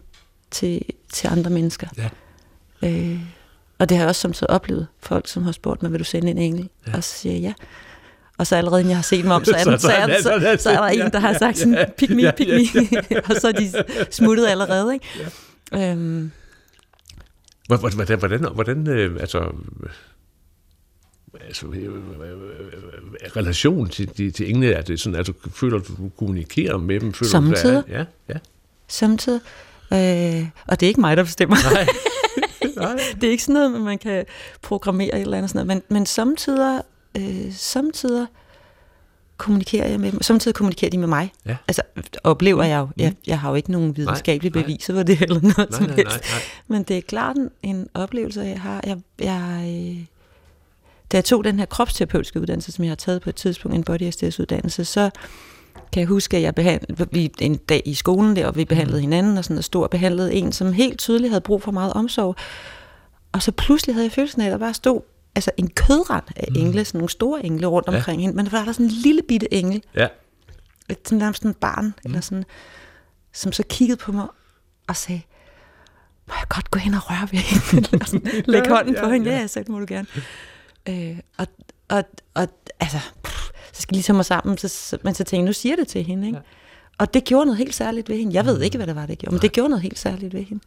[0.51, 0.81] til,
[1.13, 1.87] til andre mennesker.
[1.97, 2.09] Ja.
[2.89, 3.19] Øh,
[3.85, 6.03] og det har jeg også som så oplevet folk, som har spurgt mig, vil du
[6.03, 6.69] sende en engel?
[6.87, 6.97] Ja.
[6.97, 7.53] Og så siger jeg ja.
[8.37, 10.63] Og så allerede, når jeg har set dem om, så er, den, så, er, så,
[10.63, 13.21] så er der en, der har sagt sådan, pick me, pick me.
[13.29, 13.71] og så er de
[14.11, 14.93] smuttet allerede.
[14.93, 15.05] Ikke?
[15.71, 15.91] Ja.
[15.91, 16.31] Øhm,
[17.67, 19.53] Hvordan, hvordan, hvordan øh, altså,
[21.47, 21.91] altså, øh, øh,
[23.35, 27.13] relation til, til engle, er det sådan, altså, føler du, du kommunikerer med dem?
[27.13, 27.83] Føler Samtidig.
[27.87, 28.37] Du, ja, ja.
[28.87, 29.41] Samtidig.
[29.93, 31.55] Øh, og det er ikke mig, der bestemmer.
[31.73, 31.87] Nej.
[32.81, 32.97] Nej.
[33.21, 34.25] det er ikke sådan noget, man kan
[34.61, 36.81] programmere eller andet sådan noget, men, men samtidig,
[37.17, 38.27] øh, samtidig
[39.37, 40.21] kommunikerer jeg med dem.
[40.21, 41.31] Samtidig kommunikerer de med mig.
[41.45, 41.55] Ja.
[41.67, 41.81] Altså,
[42.23, 42.87] oplever jeg jo.
[42.97, 44.63] Jeg, jeg har jo ikke nogen videnskabelige nej.
[44.63, 46.41] beviser for det eller noget Nej, som nej, nej, nej.
[46.67, 48.81] Men det er klart en, en oplevelse, jeg har.
[48.87, 50.05] Jeg, jeg, øh,
[51.11, 53.83] da jeg tog den her kropsterapeutiske uddannelse, som jeg har taget på et tidspunkt, en
[53.83, 55.09] body uddannelse, så
[55.91, 59.01] kan jeg huske, at jeg behandlede, vi en dag i skolen der, og vi behandlede
[59.01, 61.93] hinanden, og sådan og stod og behandlede en, som helt tydeligt havde brug for meget
[61.93, 62.35] omsorg.
[63.31, 65.01] Og så pludselig havde jeg følelsen af, at der bare stod
[65.35, 67.95] altså en kødrand af engle, sådan nogle store engle rundt Ja.
[67.97, 70.07] omkring hende, men der var der sådan en lille bitte engel, Ja.
[70.89, 71.93] et, sådan nærmest sådan et barn, mm.
[72.05, 72.43] eller sådan,
[73.33, 74.27] som så kiggede på mig
[74.87, 75.21] og sagde,
[76.27, 77.87] må jeg godt gå hen og røre ved hende?
[77.93, 79.29] Eller sådan, lægge Ja, hånden ja, på hende?
[79.29, 79.35] ja.
[79.35, 80.07] Ja, ja, så må du gerne.
[80.89, 81.47] Øh, og,
[81.89, 82.03] og,
[82.33, 82.47] og
[82.79, 85.75] altså, pff, så skal lige tage mig sammen, så, men så tænkte jeg, nu siger
[85.75, 86.27] det til hende.
[86.27, 86.37] Ikke?
[86.37, 86.43] Ja.
[86.97, 88.33] Og det gjorde noget helt særligt ved hende.
[88.33, 90.43] Jeg ved ikke, hvad det var, det gjorde, men det gjorde noget helt særligt ved
[90.43, 90.63] hende.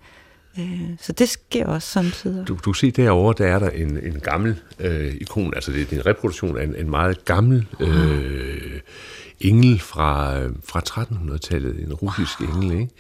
[0.59, 2.49] Øh, så det sker også samtidig.
[2.49, 5.93] Du, du kan se derovre, der er der en, en gammel øh, ikon, altså det
[5.93, 8.81] er en reproduktion af en, en meget gammel øh,
[9.41, 12.93] engel fra, øh, fra 1300-tallet, en russisk engel, ikke?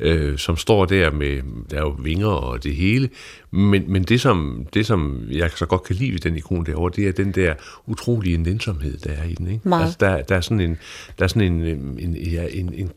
[0.00, 3.10] Øh, som står der med, der er jo vinger og det hele,
[3.50, 6.92] men, men det, som, det, som jeg så godt kan lide ved den ikon derovre,
[6.96, 7.54] det er den der
[7.86, 9.46] utrolige nænsomhed, der er i den.
[9.48, 9.68] Ikke?
[9.68, 9.84] Meget.
[9.84, 10.76] Altså, der, der er sådan en,
[11.18, 11.62] der er sådan en,
[11.98, 12.90] en, ja, en, en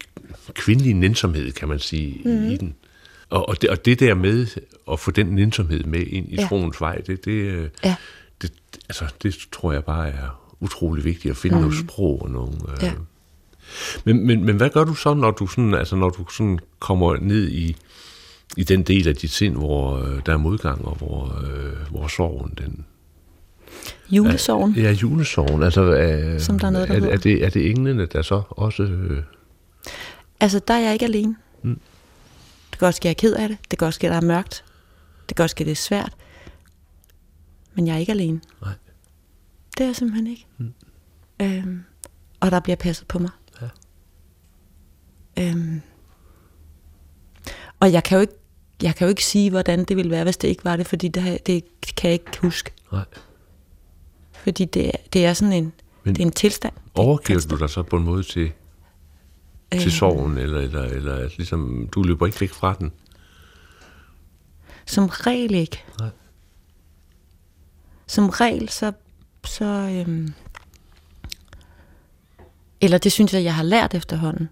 [0.53, 2.49] kvindelig nænsomhed, kan man sige, mm.
[2.49, 2.75] i den.
[3.29, 4.47] Og, og, det, og det der med
[4.91, 6.41] at få den nænsomhed med ind i ja.
[6.41, 6.47] Ja.
[6.47, 7.95] troens vej, det, det, øh, Ja.
[8.41, 8.51] det,
[8.89, 11.61] altså, det tror jeg bare er utrolig vigtigt at finde mm.
[11.61, 12.53] noget sprog og nogle...
[12.71, 12.83] Øh.
[12.83, 12.93] Ja.
[14.05, 17.17] Men, men, men hvad gør du så, når du sådan, altså, når du sådan kommer
[17.17, 17.75] ned i,
[18.57, 22.07] i den del af dit sind, hvor øh, der er modgang, og hvor, øh, hvor
[22.07, 22.85] sorgen, den...
[24.09, 24.75] Julesorgen.
[24.75, 25.63] Ja, julesorgen.
[25.63, 27.13] Altså, øh, Som der er noget, der er, hedder.
[27.13, 28.83] er, det, er det englene, der så også...
[28.83, 29.23] Øh,
[30.39, 31.35] Altså, der er jeg ikke alene.
[31.63, 31.79] Mm.
[32.71, 33.57] Det kan også ske, at jeg er ked af det.
[33.71, 34.63] Det kan også ske, at der er mørkt.
[35.29, 36.13] Det kan også ske, at det er svært.
[37.75, 38.41] Men jeg er ikke alene.
[38.61, 38.73] nej.
[39.77, 40.45] Det er jeg simpelthen ikke.
[40.57, 40.73] Mm.
[41.41, 41.83] Øhm,
[42.39, 43.29] og der bliver passet på mig.
[43.61, 43.67] Ja.
[45.39, 45.81] Øhm,
[47.79, 48.33] og jeg kan, jo ikke,
[48.83, 51.07] jeg kan jo ikke sige, hvordan det ville være, hvis det ikke var det, fordi
[51.07, 51.63] det, det
[51.97, 52.71] kan jeg ikke huske.
[52.91, 53.05] nej.
[54.31, 55.73] Fordi det, er- det er sådan en,
[56.03, 56.73] Men- det er en tilstand.
[56.75, 58.51] Er Overgiver du dig så på en måde til,
[59.71, 62.91] til Øh, sorgen, eller, eller, eller at ligesom, du løber ikke væk fra den?
[64.85, 65.83] Som regel ikke.
[65.99, 66.09] Nej.
[68.07, 68.91] Som regel, så...
[69.47, 70.33] så øhm,
[72.81, 74.49] eller det synes jeg, jeg har lært efterhånden,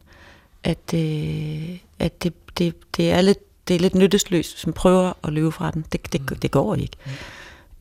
[0.64, 5.34] at, øh, at det, det, det, er lidt, det er lidt nyttesløst, som prøver at
[5.34, 5.86] løbe fra den.
[5.92, 6.98] Det, det, det går ikke.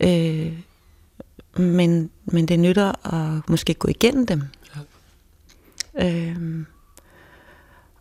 [0.01, 0.59] Øh,
[1.57, 4.43] men, men det nytter at måske gå igennem dem.
[5.95, 6.11] Ja.
[6.11, 6.67] Øh,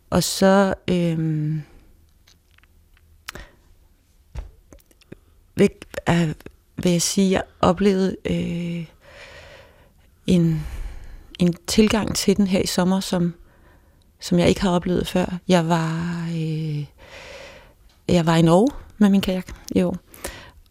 [0.10, 0.74] og så...
[0.88, 1.56] Øh,
[5.56, 5.70] vil,
[6.10, 6.34] øh,
[6.78, 8.86] vil jeg sige, at jeg oplevede øh,
[10.28, 10.66] en,
[11.40, 13.34] en tilgang til den her i sommer, som,
[14.20, 15.38] som jeg ikke har oplevet før.
[15.48, 16.86] Jeg var, øh,
[18.08, 19.98] jeg var i Norge med min kajak i år,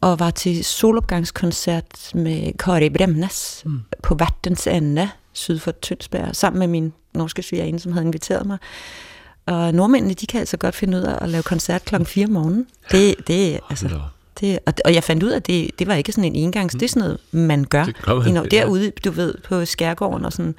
[0.00, 3.80] og var til solopgangskoncert med Kari Bremnes mm.
[4.02, 8.58] på Vattens Ende, syd for Tønsberg, sammen med min norske svigerinde, som havde inviteret mig.
[9.46, 12.32] Og nordmændene, de kan altså godt finde ud af at lave koncert klokken 4 om
[12.32, 12.66] morgenen.
[12.90, 14.00] Det, det, altså.
[14.40, 16.72] Det, og, og jeg fandt ud af, at det, det var ikke sådan en engangs,
[16.72, 17.84] det er sådan noget, man gør.
[17.84, 18.48] Det gør man, Norge.
[18.52, 18.56] ja.
[18.60, 20.54] derude, du ved, på Skærgården og sådan.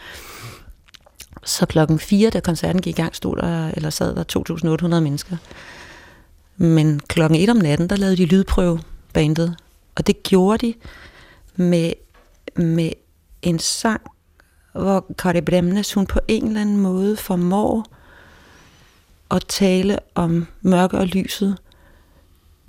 [1.45, 4.23] Så klokken 4, da koncerten gik i gang, stod der, eller sad der
[4.95, 5.37] 2.800 mennesker.
[6.57, 8.79] Men klokken 1 om natten, der lavede de lydprøve
[9.13, 9.55] bandet.
[9.95, 10.73] Og det gjorde de
[11.55, 11.93] med,
[12.55, 12.91] med
[13.41, 14.01] en sang,
[14.73, 17.85] hvor Kari Bremnes, hun på en eller anden måde formår
[19.31, 21.57] at tale om mørke og lyset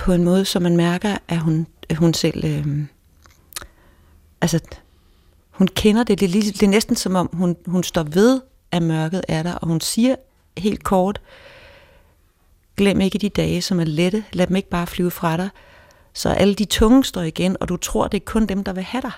[0.05, 2.45] på en måde, så man mærker, at hun, at hun selv...
[2.45, 2.87] Øh,
[4.41, 4.61] altså,
[5.51, 6.21] hun kender det.
[6.21, 8.41] Det er, lige, det er næsten som om, hun, hun står ved,
[8.71, 10.17] at mørket er der, og hun siger
[10.59, 11.21] helt kort,
[12.77, 14.25] glem ikke de dage, som er lette.
[14.33, 15.49] Lad dem ikke bare flyve fra dig.
[16.13, 18.83] Så alle de tunge står igen, og du tror, det er kun dem, der vil
[18.83, 19.13] have dig.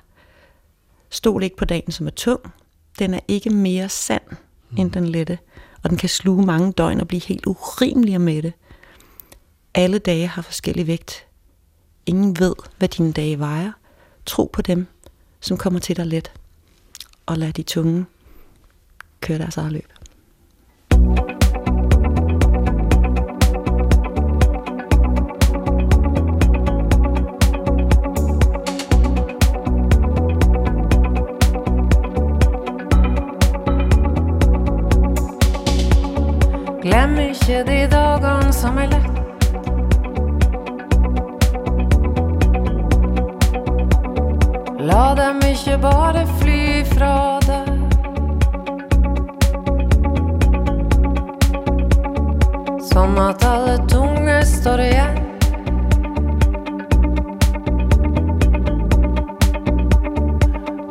[1.11, 2.41] Stol ikke på dagen, som er tung.
[2.99, 4.23] Den er ikke mere sand
[4.79, 5.39] end den lette,
[5.83, 8.53] og den kan sluge mange døgn og blive helt urimelig med det.
[9.79, 11.27] Alle dage har forskellig vægt.
[12.07, 13.73] Ingen ved, hvad dine dage vejer.
[14.27, 14.87] Tro på dem,
[15.41, 16.33] som kommer til dig let.
[17.27, 18.07] Og lad de tunge
[19.21, 19.93] køre deres eget løb.
[36.83, 39.26] Glem ikke de dagene som er lett.
[45.57, 47.13] ikke bare fly fra
[47.47, 47.69] deg.
[52.91, 55.17] Sånn at alle tunge står igjen.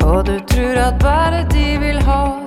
[0.01, 2.44] Og du tror at bare de vil ha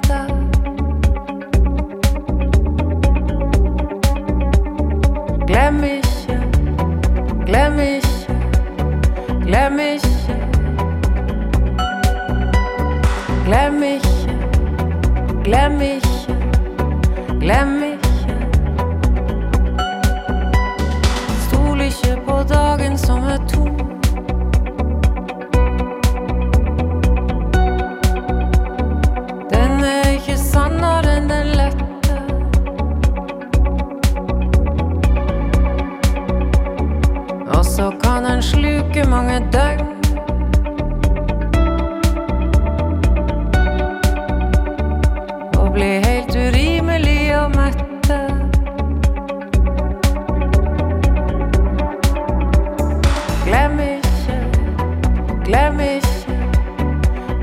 [15.48, 16.07] glem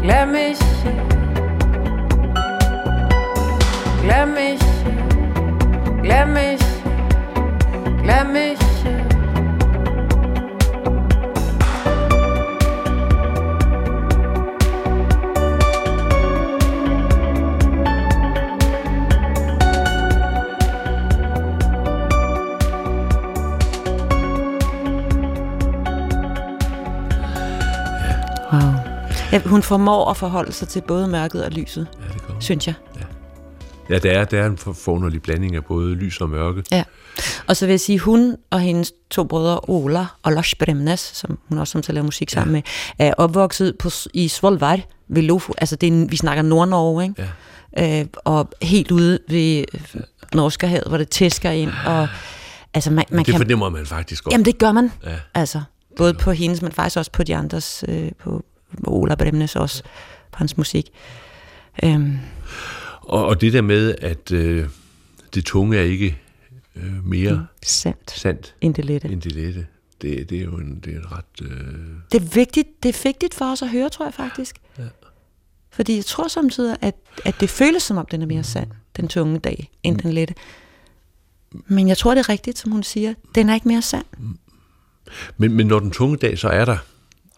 [0.06, 0.36] glem
[4.38, 4.64] ikke
[29.46, 32.36] hun formår at forholde sig til både mørket og lyset, Ja, det går.
[32.39, 32.76] synes jeg.
[33.89, 36.64] Ja, det er, det er en for- forunderlig blanding af både lys og mørke.
[36.72, 36.84] Ja.
[37.48, 41.39] Og så vil jeg sige, hun og hendes to brødre, Ola og Lars Bremnes, som
[41.50, 42.62] hun også som til at lave musik sammen med,
[43.00, 44.76] er opvokset på, i Svolvær
[45.08, 45.54] ved Lofu.
[45.58, 47.28] Altså, det er, vi snakker Nord-Norge, ikke?
[47.78, 48.00] Ja.
[48.02, 49.64] Øh, og helt ude ved
[50.34, 51.72] Norskerhavet, hvor det tæsker ind.
[51.86, 52.08] Og,
[52.74, 54.32] altså, man, man det kan, fornemmer man faktisk godt.
[54.34, 54.91] jamen, det gør man.
[55.06, 55.16] Ja.
[55.34, 55.62] Altså,
[55.98, 58.43] både på hendes, men faktisk også på de andres, øh, på
[58.84, 59.84] Ola Bremnes også,
[60.32, 60.89] på hans musik.
[61.84, 62.17] Øhm,
[63.01, 64.67] Og, og det der med, at øh,
[65.34, 66.17] det tunge er ikke
[66.76, 67.41] øh, mere mm.
[67.63, 68.11] sandt.
[68.11, 69.07] sandt End det lette.
[69.09, 69.67] end det lette,
[70.01, 71.41] det, det er jo en, det er en ret...
[71.41, 71.49] Øh,
[72.11, 74.55] Det er vigtigt, det er vigtigt for os at høre, tror jeg faktisk.
[74.78, 74.84] Ja.
[75.71, 76.95] Fordi jeg tror samtidig, at,
[77.26, 80.34] at det føles som om, den er mere sand, den tunge dag, end den lette.
[81.67, 83.13] Men jeg tror, det er rigtigt, som hun siger.
[83.36, 84.05] Den er ikke mere sand.
[85.38, 86.78] men, men når den tunge dag så er der,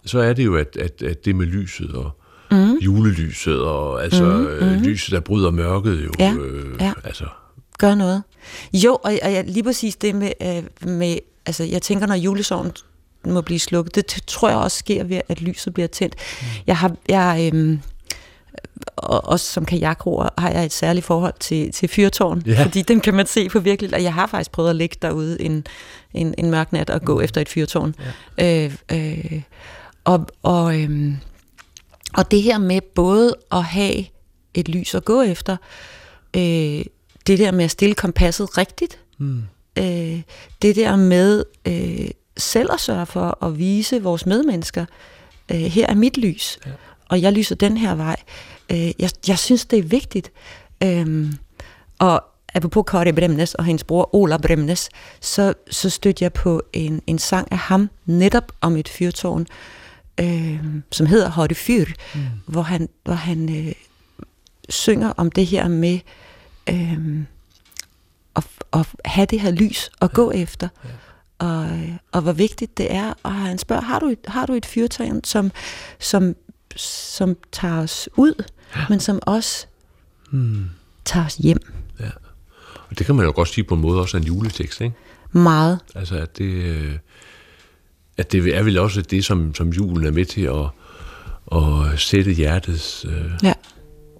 [0.07, 2.11] så er det jo, at, at, at det med lyset og
[2.51, 2.77] mm.
[2.77, 4.83] julelyset og altså mm, mm.
[4.83, 6.11] lyset, der bryder mørket jo.
[6.19, 6.93] Ja, øh, ja.
[7.03, 7.25] Altså,
[7.79, 8.23] Gør noget.
[8.73, 12.71] Jo, og, og jeg, lige præcis det med, øh, med, altså jeg tænker, når julesorgen
[13.25, 16.15] må blive slukket, det tror jeg også sker ved, at lyset bliver tændt.
[16.41, 16.47] Mm.
[16.67, 17.79] Jeg har, jeg, øhm,
[18.95, 22.63] og også som kajakroer har jeg et særligt forhold til, til fyrtårn, Ja.
[22.63, 25.41] fordi dem kan man se på virkelig, og jeg har faktisk prøvet at ligge derude
[25.41, 25.67] en,
[26.13, 27.95] en, en mørk nat og gå efter et fyrtårn.
[28.37, 28.65] Ja.
[28.65, 29.41] Øh, øh,
[30.07, 31.17] og, og, øhm,
[32.13, 34.05] og det her med både at have
[34.53, 35.57] et lys at gå efter,
[36.35, 36.85] øh,
[37.27, 39.43] det der med at stille kompasset rigtigt, mm.
[39.77, 40.21] øh,
[40.61, 44.85] det der med øh, selv at sørge for at vise vores medmennesker,
[45.51, 46.71] øh, her er mit lys, ja.
[47.09, 48.15] og jeg lyser den her vej.
[48.71, 50.31] Øh, jeg, jeg synes, det er vigtigt.
[50.83, 51.33] Øh,
[51.99, 54.89] og apropos Kari Bremnes og hendes bror Ola Bremnes,
[55.21, 59.47] så, så stødte jeg på en, en sang af ham, netop om et fyrtårn, øh,
[60.91, 62.21] som hedder Hotte Fyr, mm.
[62.45, 63.73] hvor han, hvor han øh,
[64.69, 65.99] synger om det her med
[66.69, 67.23] øh,
[68.35, 70.67] at, at have det her lys at gå efter.
[70.83, 70.89] Ja.
[71.39, 71.69] Og,
[72.11, 73.13] og hvor vigtigt det er.
[73.23, 75.51] Og han spørger, har du et, har du et fyrtårn, som,
[75.99, 76.35] som,
[76.75, 78.43] som tager os ud,
[78.75, 78.85] ja.
[78.89, 79.67] men som også
[80.31, 80.69] hmm.
[81.05, 81.73] tager os hjem?
[81.99, 82.09] Ja.
[82.89, 84.95] Og det kan man jo godt sige på en måde også er en juletekst, ikke?
[85.31, 85.79] Meget.
[85.95, 86.97] Altså, at det, øh,
[88.17, 90.65] at det er vel også det, som, som julen er med til at,
[91.51, 93.53] at sætte hjertets, øh, Ja.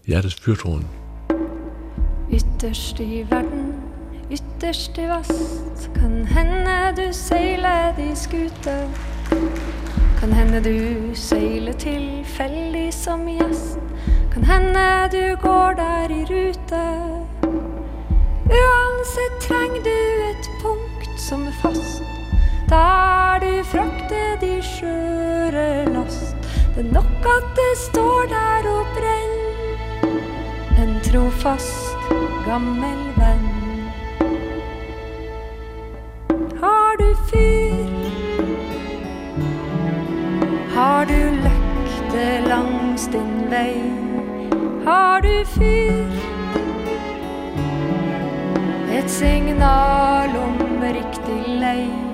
[0.08, 0.86] hjertets fyrtårn.
[2.34, 3.74] Ytterst i verden,
[4.32, 8.78] ytterst i vest Kan hende du seiler de skute
[10.20, 13.80] Kan hende du seiler tilfeldig som gjest
[14.34, 16.84] Kan hende du går der i rute
[18.46, 20.00] Uansett trenger du
[20.32, 22.04] et punkt som er fast
[22.70, 26.36] der du frakter de skjøre last
[26.76, 29.48] Det er nok at det står der og brenner
[30.84, 31.96] en trofast
[32.46, 33.48] gammel venn.
[36.60, 37.88] Har du fyr?
[40.76, 43.82] Har du løkte langs din vei?
[44.86, 46.06] Har du fyr?
[49.00, 52.07] Et signal om riktig lei.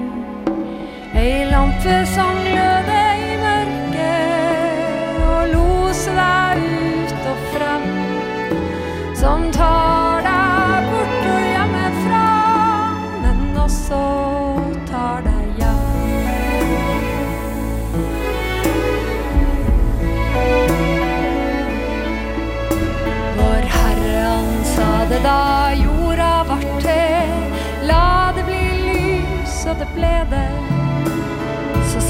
[1.16, 7.86] Ei lampe som gløder i mørket og los deg ut og frem
[9.20, 12.24] som tar deg bort og hjemmefra,
[13.22, 14.02] men også
[14.90, 16.74] tar deg hjem.
[23.38, 25.40] Vår Herre han det da
[25.78, 27.40] jorda vart til.
[27.86, 30.63] La det bli lys, og det ble det.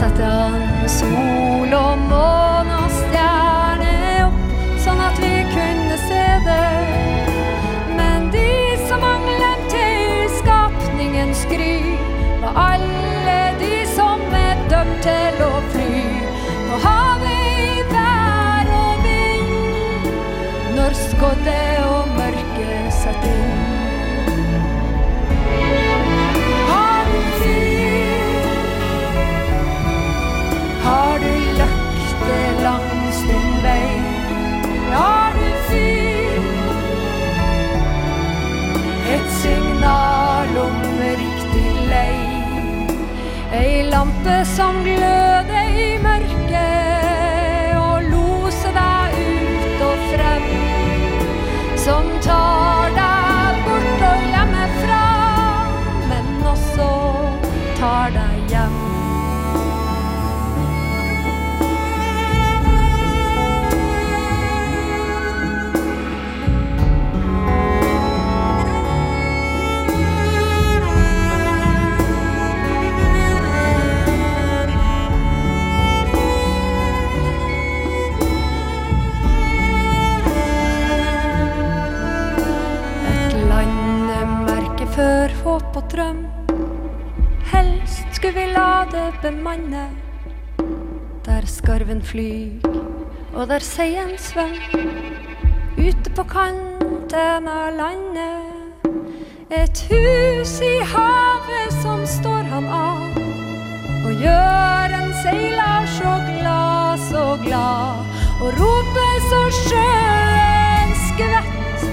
[0.03, 3.91] Så satte sol og måne og stjerne
[4.25, 4.41] opp,
[4.83, 6.73] sånn at vi kunne se det.
[7.95, 8.49] Men de
[8.83, 11.95] som manglet til skapningens gry,
[12.43, 16.03] var alle de som er dømt til å fly.
[16.67, 20.11] På havet i vær og vind,
[20.75, 22.12] når skoddet og
[44.03, 45.12] Ei lampe
[92.13, 92.61] flyg,
[93.33, 94.53] og der seien svøm.
[95.77, 98.85] Ute på kanten av landet.
[99.49, 103.17] Et hus i havet som står han av.
[104.05, 108.05] Og gjør en seiler så glad, så glad.
[108.43, 111.89] Og roper så sjøen skvett.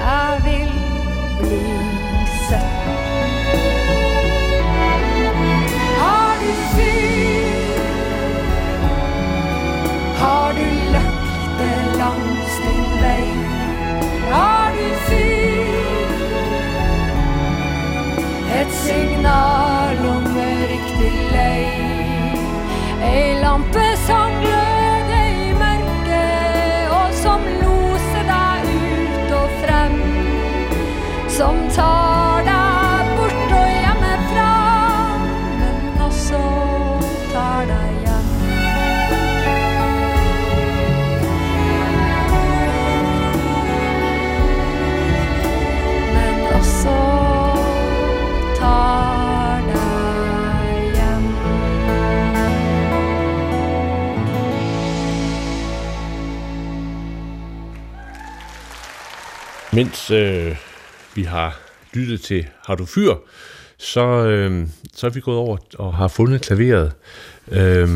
[0.00, 0.69] Jeg vil
[18.70, 20.26] Et signal om
[20.70, 21.66] riktig lei.
[23.02, 29.96] Ei lampe som gløder i mørket, og som loser deg ut og frem.
[31.38, 31.99] Som tar
[59.80, 60.56] Mens øh,
[61.14, 61.60] vi har
[61.92, 63.14] lyttet til Har du fyr,
[63.78, 66.92] så, øh, så er vi gået over og har fundet klaveret
[67.48, 67.88] øh,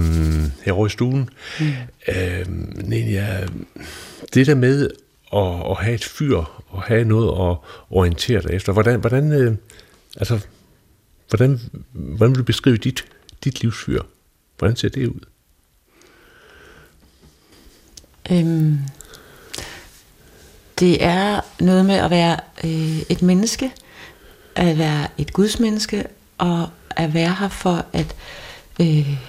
[0.65, 1.31] herovre i stuen.
[1.61, 1.67] Mm.
[2.09, 2.47] Øh,
[2.89, 3.47] Nenja,
[4.35, 4.91] det der med
[5.33, 6.37] at, at have et fyr
[6.69, 7.57] og have noget at
[7.91, 9.57] orientere dig efter, hvordan, hvordan, øh,
[10.17, 10.41] altså,
[11.29, 11.61] hvordan,
[11.93, 13.05] hvordan vil du beskrive dit,
[13.45, 14.03] dit livsfyr?
[14.59, 15.21] Hvordan ser det ud?
[18.31, 18.79] Øhm,
[20.81, 23.73] det er noget med at være øh, et menneske,
[24.55, 26.05] at være et gudsmenneske,
[26.39, 28.15] og at være her for at,
[28.81, 29.25] øh,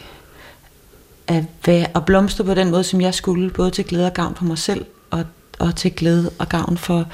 [1.28, 4.36] at, være, at blomstre på den måde, som jeg skulle, både til glæde og gavn
[4.36, 5.26] for mig selv, og,
[5.60, 7.06] og til glæde og gavn for,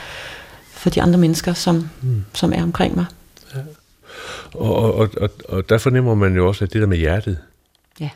[0.63, 2.23] for de andre mennesker, som, mm.
[2.33, 3.05] som er omkring mig.
[4.53, 7.37] Og, og, og, og, og der fornemmer man jo også, at det der med hjertet
[7.99, 8.09] Ja,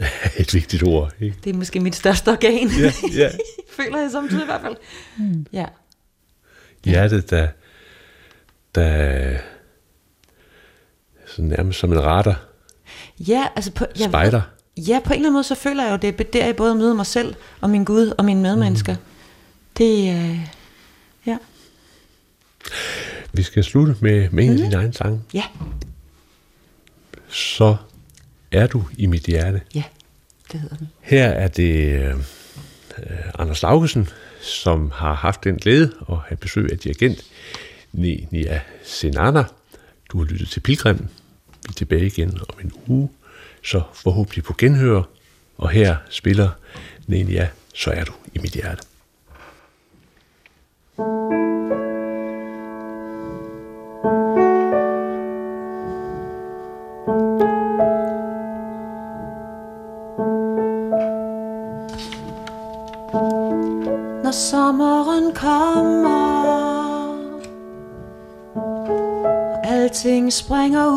[0.40, 1.12] et vigtigt ord.
[1.20, 1.36] Ikke?
[1.44, 2.68] det er måske mit største organ.
[2.68, 3.30] Ja, ja.
[3.76, 4.76] Føler jeg samtidig i hvert fald.
[5.18, 5.46] Mm.
[5.52, 5.66] Ja.
[6.84, 7.48] Hjertet, der,
[8.74, 9.38] der
[11.26, 12.50] sådan nærmest som en radar
[13.18, 14.42] Ja, altså på, jeg, spejder.
[14.76, 16.74] Ja, på en eller anden måde, så føler jeg jo, det er der jeg både
[16.74, 18.94] møder mig selv, og min Gud, og mine medmennesker.
[18.94, 19.00] Mm.
[19.78, 20.38] Det er, øh,
[21.26, 21.36] ja.
[23.32, 25.22] Vi skal slutte med, med en af dine egne sange.
[25.34, 25.44] Ja,
[27.28, 27.76] Så
[28.52, 29.60] er du i mit hjerte.
[29.74, 29.82] ja,
[30.52, 30.88] det hedder den.
[31.00, 32.14] Her er det øh,
[33.38, 34.08] Anders Laugesen,
[34.40, 37.24] som har haft den glæde at have besøg af dirigent
[37.92, 39.44] Nia Senana.
[40.12, 40.98] Du har lyttet til Pilgrim.
[40.98, 43.10] Vi er tilbage igen om en uge,
[43.64, 45.02] så forhåbentlig på genhør.
[45.58, 46.50] Og her spiller
[47.06, 48.82] Nenia, så er du i mit hjerte.
[50.98, 51.39] Når sommeren
[70.40, 70.89] alting springer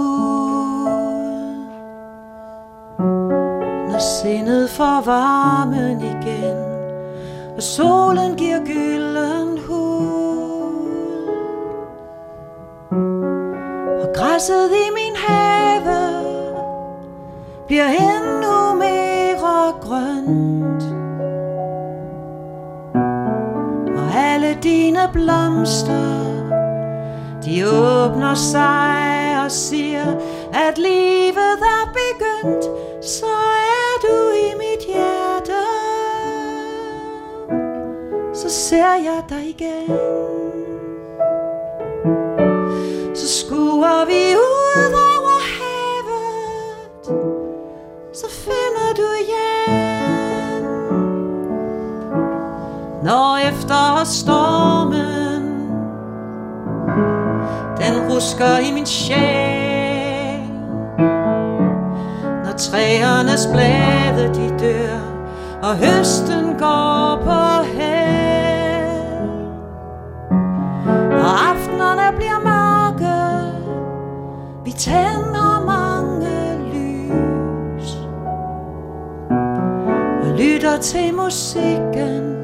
[80.74, 82.36] lytter til musikken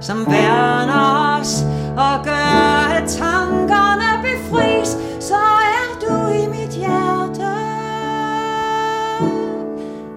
[0.00, 1.64] Som værner os
[1.96, 7.52] og gør at tankerne befries, så er du i mit hjerte.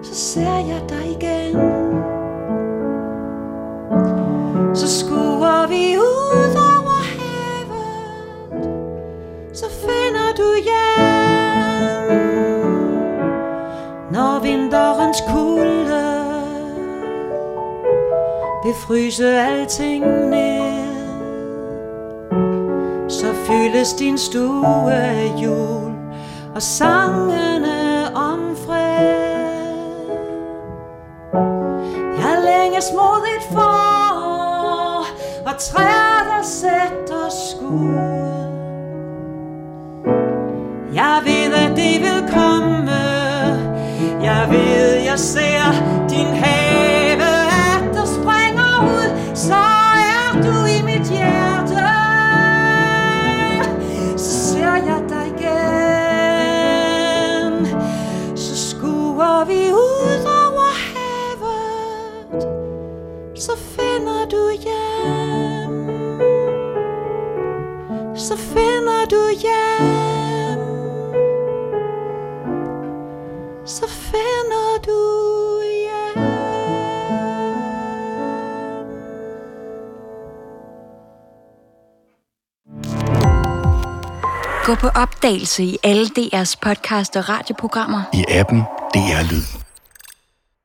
[0.02, 1.56] Så ser jeg dig igen.
[4.74, 8.64] Så skuer vi ud over havet,
[9.52, 12.34] så finder du hjem.
[14.10, 15.53] Når vinterens kugle
[18.64, 20.94] vil fryse alting ned
[23.08, 25.92] så fyldes din stue af jul
[26.54, 29.24] og sangene om fred.
[32.18, 35.06] Jeg længes mod et forår
[35.46, 37.94] og træer, der sætter skud.
[40.94, 42.90] Jeg ved, at det vil komme.
[44.22, 46.03] Jeg ved, jeg ser
[68.34, 70.60] Så finder du hjem.
[73.66, 74.98] Så finder du
[75.84, 76.24] hjem.
[84.64, 88.02] Gå på opdagelse i alle DR's podcast og radioprogrammer.
[88.12, 88.58] i appen
[88.94, 89.63] DR Lyd.